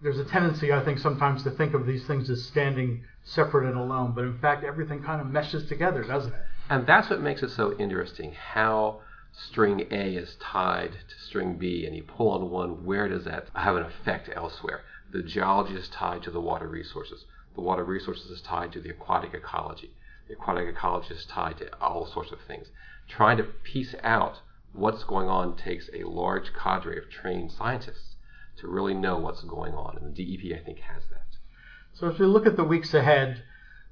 There's 0.03 0.19
a 0.19 0.25
tendency, 0.25 0.71
I 0.71 0.83
think, 0.83 0.99
sometimes 0.99 1.43
to 1.43 1.49
think 1.49 1.73
of 1.73 1.87
these 1.87 2.05
things 2.05 2.29
as 2.29 2.43
standing 2.45 3.03
separate 3.23 3.67
and 3.67 3.77
alone, 3.77 4.11
but 4.13 4.25
in 4.25 4.37
fact, 4.37 4.63
everything 4.63 5.01
kind 5.01 5.21
of 5.21 5.27
meshes 5.27 5.67
together, 5.67 6.03
doesn't 6.03 6.33
it? 6.33 6.41
And 6.69 6.85
that's 6.85 7.09
what 7.09 7.21
makes 7.21 7.41
it 7.41 7.49
so 7.49 7.73
interesting 7.79 8.33
how 8.33 8.99
string 9.31 9.87
A 9.91 10.15
is 10.15 10.35
tied 10.39 10.91
to 10.91 11.19
string 11.25 11.55
B, 11.55 11.85
and 11.87 11.95
you 11.95 12.03
pull 12.03 12.29
on 12.29 12.51
one, 12.51 12.85
where 12.85 13.07
does 13.07 13.23
that 13.23 13.47
have 13.55 13.75
an 13.75 13.83
effect 13.83 14.29
elsewhere? 14.35 14.83
The 15.15 15.23
geology 15.23 15.75
is 15.75 15.87
tied 15.87 16.23
to 16.23 16.29
the 16.29 16.41
water 16.41 16.67
resources. 16.67 17.23
The 17.53 17.61
water 17.61 17.85
resources 17.85 18.29
is 18.29 18.41
tied 18.41 18.73
to 18.73 18.81
the 18.81 18.89
aquatic 18.89 19.33
ecology. 19.33 19.95
The 20.27 20.33
aquatic 20.33 20.67
ecology 20.67 21.13
is 21.13 21.25
tied 21.25 21.57
to 21.59 21.73
all 21.79 22.05
sorts 22.05 22.33
of 22.33 22.41
things. 22.41 22.67
Trying 23.07 23.37
to 23.37 23.45
piece 23.45 23.95
out 24.03 24.41
what's 24.73 25.05
going 25.05 25.29
on 25.29 25.55
takes 25.55 25.89
a 25.93 26.03
large 26.03 26.51
cadre 26.53 26.97
of 26.97 27.09
trained 27.09 27.53
scientists 27.53 28.17
to 28.57 28.67
really 28.67 28.93
know 28.93 29.17
what's 29.17 29.41
going 29.43 29.73
on, 29.73 29.95
and 29.95 30.13
the 30.13 30.37
DEP, 30.37 30.59
I 30.59 30.61
think, 30.61 30.79
has 30.79 31.03
that. 31.09 31.37
So 31.93 32.09
as 32.09 32.19
we 32.19 32.25
look 32.25 32.45
at 32.45 32.57
the 32.57 32.65
weeks 32.65 32.93
ahead, 32.93 33.41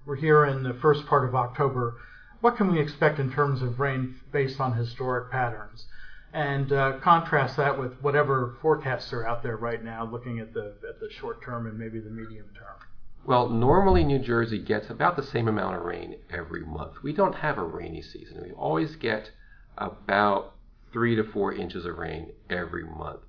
we're 0.06 0.18
here 0.18 0.44
in 0.44 0.64
the 0.64 0.74
first 0.74 1.06
part 1.06 1.24
of 1.24 1.34
October. 1.34 1.96
What 2.42 2.58
can 2.58 2.70
we 2.70 2.82
expect 2.82 3.18
in 3.18 3.32
terms 3.32 3.62
of 3.62 3.80
rain 3.80 4.20
based 4.34 4.60
on 4.60 4.76
historic 4.76 5.32
patterns? 5.32 5.86
And 6.34 6.74
uh, 6.74 6.98
contrast 7.00 7.58
that 7.58 7.78
with 7.78 7.94
whatever 8.02 8.58
forecasts 8.60 9.14
are 9.14 9.26
out 9.26 9.44
there 9.44 9.56
right 9.56 9.84
now, 9.84 10.04
looking 10.04 10.40
at 10.40 10.54
the 10.54 10.76
at 10.90 11.00
the 11.00 11.10
short 11.20 11.44
term 11.44 11.68
and 11.68 11.78
maybe 11.78 12.00
the 12.00 12.10
medium 12.10 12.48
term. 12.56 12.76
Well, 13.26 13.48
normally 13.50 14.04
New 14.04 14.20
Jersey 14.20 14.60
gets 14.60 14.90
about 14.90 15.16
the 15.16 15.24
same 15.24 15.48
amount 15.48 15.78
of 15.78 15.84
rain 15.84 16.18
every 16.30 16.66
month. 16.66 17.04
We 17.04 17.14
don't 17.14 17.36
have 17.36 17.58
a 17.58 17.64
rainy 17.64 18.02
season. 18.02 18.42
We 18.44 18.52
always 18.52 18.96
get 18.96 19.30
about 19.78 20.56
three 20.92 21.16
to 21.16 21.24
four 21.24 21.54
inches 21.54 21.86
of 21.86 21.98
rain 21.98 22.34
every 22.50 22.84
month. 22.84 23.22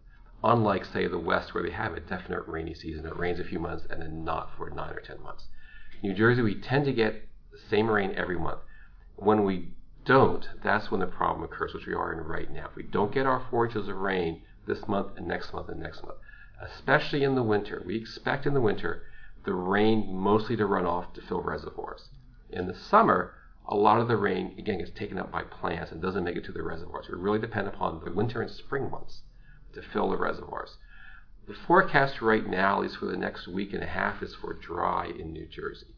Unlike, 0.42 0.86
say, 0.86 1.06
the 1.06 1.18
West, 1.18 1.54
where 1.54 1.62
they 1.62 1.70
have 1.70 1.94
a 1.94 2.00
definite 2.00 2.46
rainy 2.46 2.74
season. 2.74 3.06
It 3.06 3.16
rains 3.16 3.38
a 3.38 3.44
few 3.44 3.58
months 3.58 3.86
and 3.88 4.02
then 4.02 4.24
not 4.24 4.50
for 4.56 4.68
nine 4.70 4.94
or 4.94 5.00
ten 5.00 5.22
months. 5.22 5.44
New 6.02 6.12
Jersey, 6.12 6.42
we 6.42 6.54
tend 6.54 6.86
to 6.86 6.92
get 6.92 7.28
the 7.52 7.58
same 7.70 7.88
rain 7.88 8.14
every 8.16 8.38
month. 8.38 8.60
When 9.16 9.44
we 9.44 9.74
don't, 10.04 10.48
that's 10.62 10.90
when 10.90 11.00
the 11.00 11.06
problem 11.06 11.44
occurs, 11.44 11.74
which 11.74 11.86
we 11.86 11.94
are 11.94 12.12
in 12.12 12.20
right 12.20 12.50
now. 12.50 12.66
If 12.66 12.76
we 12.76 12.82
don't 12.82 13.12
get 13.12 13.26
our 13.26 13.46
four 13.50 13.66
inches 13.66 13.88
of 13.88 13.96
rain 13.96 14.42
this 14.66 14.86
month 14.86 15.16
and 15.16 15.26
next 15.26 15.52
month 15.52 15.68
and 15.68 15.80
next 15.80 16.02
month, 16.02 16.18
especially 16.60 17.24
in 17.24 17.34
the 17.34 17.42
winter, 17.42 17.82
we 17.84 17.96
expect 17.96 18.46
in 18.46 18.54
the 18.54 18.60
winter 18.60 19.02
the 19.44 19.54
rain 19.54 20.14
mostly 20.14 20.56
to 20.56 20.66
run 20.66 20.86
off 20.86 21.12
to 21.14 21.20
fill 21.20 21.42
reservoirs. 21.42 22.08
In 22.50 22.66
the 22.66 22.74
summer, 22.74 23.34
a 23.66 23.74
lot 23.74 24.00
of 24.00 24.08
the 24.08 24.16
rain, 24.16 24.54
again, 24.58 24.78
gets 24.78 24.90
taken 24.90 25.18
up 25.18 25.30
by 25.30 25.42
plants 25.42 25.90
and 25.90 26.00
doesn't 26.00 26.24
make 26.24 26.36
it 26.36 26.44
to 26.44 26.52
the 26.52 26.62
reservoirs. 26.62 27.08
We 27.08 27.16
really 27.16 27.38
depend 27.38 27.68
upon 27.68 28.02
the 28.04 28.12
winter 28.12 28.42
and 28.42 28.50
spring 28.50 28.90
months 28.90 29.22
to 29.72 29.82
fill 29.82 30.10
the 30.10 30.16
reservoirs. 30.16 30.76
The 31.46 31.54
forecast 31.54 32.22
right 32.22 32.46
now, 32.46 32.76
at 32.76 32.82
least 32.82 32.96
for 32.98 33.06
the 33.06 33.16
next 33.16 33.48
week 33.48 33.74
and 33.74 33.82
a 33.82 33.86
half, 33.86 34.22
is 34.22 34.34
for 34.34 34.54
dry 34.54 35.06
in 35.06 35.32
New 35.32 35.46
Jersey. 35.46 35.94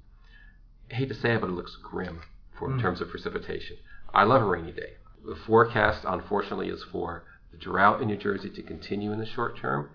I 0.90 0.95
hate 0.95 1.09
to 1.09 1.14
say 1.14 1.35
it, 1.35 1.40
but 1.40 1.51
it 1.51 1.55
looks 1.55 1.77
grim 1.77 2.23
for 2.59 2.69
in 2.69 2.75
hmm. 2.75 2.81
terms 2.81 3.01
of 3.01 3.11
precipitation. 3.11 3.77
I 4.14 4.25
love 4.25 4.42
a 4.42 4.47
rainy 4.47 4.73
day. 4.73 4.95
The 5.27 5.37
forecast, 5.37 6.03
unfortunately, 6.07 6.69
is 6.69 6.83
for 6.85 7.25
the 7.51 7.59
drought 7.59 8.01
in 8.01 8.09
New 8.09 8.16
Jersey 8.16 8.51
to 8.51 8.62
continue 8.62 9.12
in 9.12 9.19
the 9.19 9.27
short 9.27 9.59
term. 9.59 9.90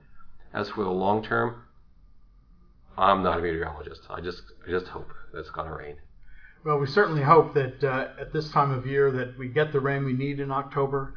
As 0.54 0.70
for 0.70 0.84
the 0.84 0.90
long 0.92 1.24
term, 1.24 1.64
I'm 2.98 3.24
not 3.24 3.40
a 3.40 3.42
meteorologist. 3.42 4.02
I 4.10 4.20
just 4.22 4.44
I 4.68 4.72
just 4.72 4.88
hope 4.88 5.10
that 5.32 5.40
it's 5.40 5.50
going 5.50 5.68
to 5.68 5.76
rain. 5.76 5.96
Well, 6.64 6.78
we 6.78 6.86
certainly 6.88 7.24
hope 7.24 7.54
that 7.56 7.84
uh, 7.84 8.10
at 8.20 8.34
this 8.34 8.52
time 8.52 8.72
of 8.72 8.86
year 8.86 9.12
that 9.12 9.38
we 9.38 9.48
get 9.48 9.72
the 9.72 9.80
rain 9.80 10.04
we 10.06 10.14
need 10.14 10.40
in 10.40 10.52
October, 10.52 11.16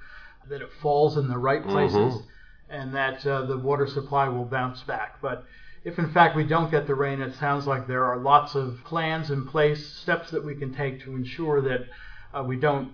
that 0.49 0.63
it 0.63 0.71
falls 0.81 1.17
in 1.19 1.29
the 1.29 1.37
right 1.37 1.63
places, 1.63 2.15
Mhm. 2.15 2.23
and 2.71 2.95
that 2.95 3.27
uh, 3.27 3.43
the 3.43 3.59
water 3.59 3.87
supply 3.87 4.29
will 4.29 4.47
bounce 4.47 4.83
back. 4.85 5.21
But 5.21 5.45
if 5.83 5.99
in 5.99 6.11
fact 6.11 6.37
we 6.37 6.45
don't 6.45 6.71
get 6.71 6.87
the 6.87 6.95
rain, 6.95 7.21
it 7.21 7.35
sounds 7.35 7.67
like 7.67 7.87
there 7.87 8.05
are 8.05 8.17
lots 8.17 8.55
of 8.55 8.79
plans 8.85 9.31
in 9.31 9.45
place, 9.47 9.87
steps 9.87 10.31
that 10.31 10.45
we 10.45 10.55
can 10.55 10.73
take 10.73 11.03
to 11.03 11.15
ensure 11.17 11.61
that 11.63 11.89
uh, 12.35 12.43
we 12.43 12.57
don't 12.57 12.93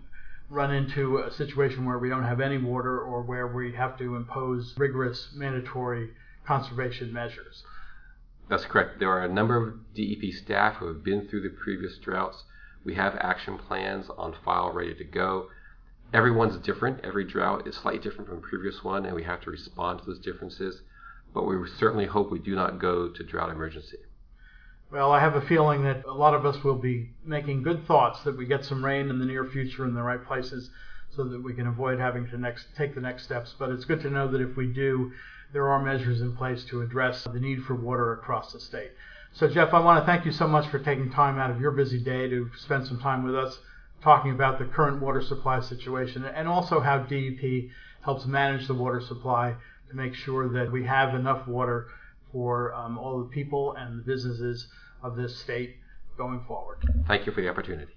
run 0.48 0.74
into 0.74 1.18
a 1.18 1.30
situation 1.30 1.84
where 1.84 1.98
we 1.98 2.08
don't 2.08 2.24
have 2.24 2.40
any 2.40 2.58
water 2.58 3.00
or 3.00 3.22
where 3.22 3.46
we 3.46 3.72
have 3.72 3.96
to 3.98 4.16
impose 4.16 4.74
rigorous 4.76 5.28
mandatory 5.34 6.10
conservation 6.44 7.12
measures. 7.12 7.62
That's 8.48 8.64
correct. 8.64 8.98
There 8.98 9.10
are 9.10 9.24
a 9.24 9.32
number 9.32 9.56
of 9.56 9.94
DEP 9.94 10.32
staff 10.32 10.76
who 10.76 10.88
have 10.88 11.04
been 11.04 11.28
through 11.28 11.42
the 11.42 11.50
previous 11.50 11.98
droughts. 11.98 12.42
We 12.84 12.94
have 12.94 13.14
action 13.20 13.58
plans 13.58 14.10
on 14.18 14.34
file 14.44 14.72
ready 14.72 14.94
to 14.94 15.04
go. 15.04 15.48
Everyone's 16.12 16.56
different. 16.56 17.04
Every 17.04 17.24
drought 17.24 17.68
is 17.68 17.76
slightly 17.76 18.00
different 18.00 18.28
from 18.28 18.40
the 18.40 18.46
previous 18.46 18.82
one, 18.82 19.06
and 19.06 19.14
we 19.14 19.22
have 19.22 19.40
to 19.42 19.50
respond 19.50 20.00
to 20.00 20.06
those 20.06 20.18
differences. 20.18 20.82
But 21.32 21.44
we 21.44 21.54
certainly 21.78 22.06
hope 22.06 22.32
we 22.32 22.40
do 22.40 22.56
not 22.56 22.80
go 22.80 23.08
to 23.08 23.22
drought 23.22 23.50
emergency. 23.50 23.98
Well, 24.92 25.12
I 25.12 25.20
have 25.20 25.36
a 25.36 25.40
feeling 25.40 25.84
that 25.84 26.04
a 26.04 26.12
lot 26.12 26.34
of 26.34 26.44
us 26.44 26.64
will 26.64 26.74
be 26.74 27.10
making 27.24 27.62
good 27.62 27.86
thoughts 27.86 28.24
that 28.24 28.36
we 28.36 28.44
get 28.44 28.64
some 28.64 28.84
rain 28.84 29.08
in 29.08 29.20
the 29.20 29.24
near 29.24 29.44
future 29.44 29.84
in 29.84 29.94
the 29.94 30.02
right 30.02 30.24
places 30.26 30.68
so 31.10 31.22
that 31.22 31.40
we 31.40 31.54
can 31.54 31.68
avoid 31.68 32.00
having 32.00 32.26
to 32.30 32.36
next 32.36 32.66
take 32.76 32.96
the 32.96 33.00
next 33.00 33.22
steps. 33.22 33.54
But 33.56 33.70
it's 33.70 33.84
good 33.84 34.00
to 34.00 34.10
know 34.10 34.26
that 34.26 34.40
if 34.40 34.56
we 34.56 34.66
do, 34.66 35.12
there 35.52 35.68
are 35.68 35.80
measures 35.80 36.20
in 36.20 36.34
place 36.34 36.64
to 36.64 36.82
address 36.82 37.22
the 37.22 37.38
need 37.38 37.62
for 37.62 37.76
water 37.76 38.12
across 38.14 38.52
the 38.52 38.58
state. 38.58 38.90
So, 39.32 39.46
Jeff, 39.46 39.72
I 39.72 39.78
want 39.78 40.02
to 40.02 40.06
thank 40.06 40.26
you 40.26 40.32
so 40.32 40.48
much 40.48 40.68
for 40.68 40.80
taking 40.80 41.08
time 41.08 41.38
out 41.38 41.52
of 41.52 41.60
your 41.60 41.70
busy 41.70 42.02
day 42.02 42.28
to 42.28 42.50
spend 42.56 42.88
some 42.88 42.98
time 42.98 43.22
with 43.22 43.36
us 43.36 43.60
talking 44.02 44.32
about 44.32 44.58
the 44.58 44.64
current 44.64 45.00
water 45.00 45.22
supply 45.22 45.60
situation 45.60 46.24
and 46.24 46.48
also 46.48 46.80
how 46.80 46.98
DEP 46.98 47.70
helps 48.02 48.26
manage 48.26 48.66
the 48.66 48.74
water 48.74 49.00
supply 49.00 49.54
to 49.88 49.94
make 49.94 50.14
sure 50.14 50.48
that 50.48 50.72
we 50.72 50.84
have 50.84 51.14
enough 51.14 51.46
water 51.46 51.86
for 52.32 52.74
um, 52.74 52.98
all 52.98 53.18
the 53.18 53.28
people 53.28 53.74
and 53.74 53.98
the 53.98 54.02
businesses 54.02 54.68
of 55.02 55.16
this 55.16 55.36
state 55.36 55.76
going 56.16 56.40
forward. 56.46 56.78
Thank 57.06 57.26
you 57.26 57.32
for 57.32 57.40
the 57.40 57.48
opportunity. 57.48 57.92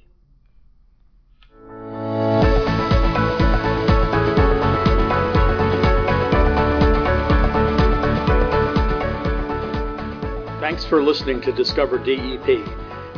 Thanks 10.59 10.85
for 10.85 11.03
listening 11.03 11.41
to 11.41 11.51
Discover 11.51 11.99
DEP. 11.99 12.47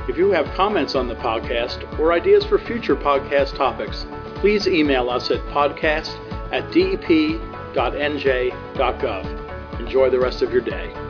If 0.10 0.18
you 0.18 0.32
have 0.32 0.46
comments 0.56 0.94
on 0.96 1.08
the 1.08 1.16
podcast 1.16 2.00
or 2.00 2.12
ideas 2.12 2.44
for 2.44 2.58
future 2.60 2.96
podcast 2.96 3.56
topics, 3.56 4.06
please 4.36 4.68
email 4.68 5.10
us 5.10 5.32
at 5.32 5.40
podcast 5.48 6.10
at 6.52 6.70
dep.nj.gov. 6.72 7.40
Enjoy 9.80 10.10
the 10.10 10.20
rest 10.20 10.42
of 10.42 10.52
your 10.52 10.62
day. 10.62 11.05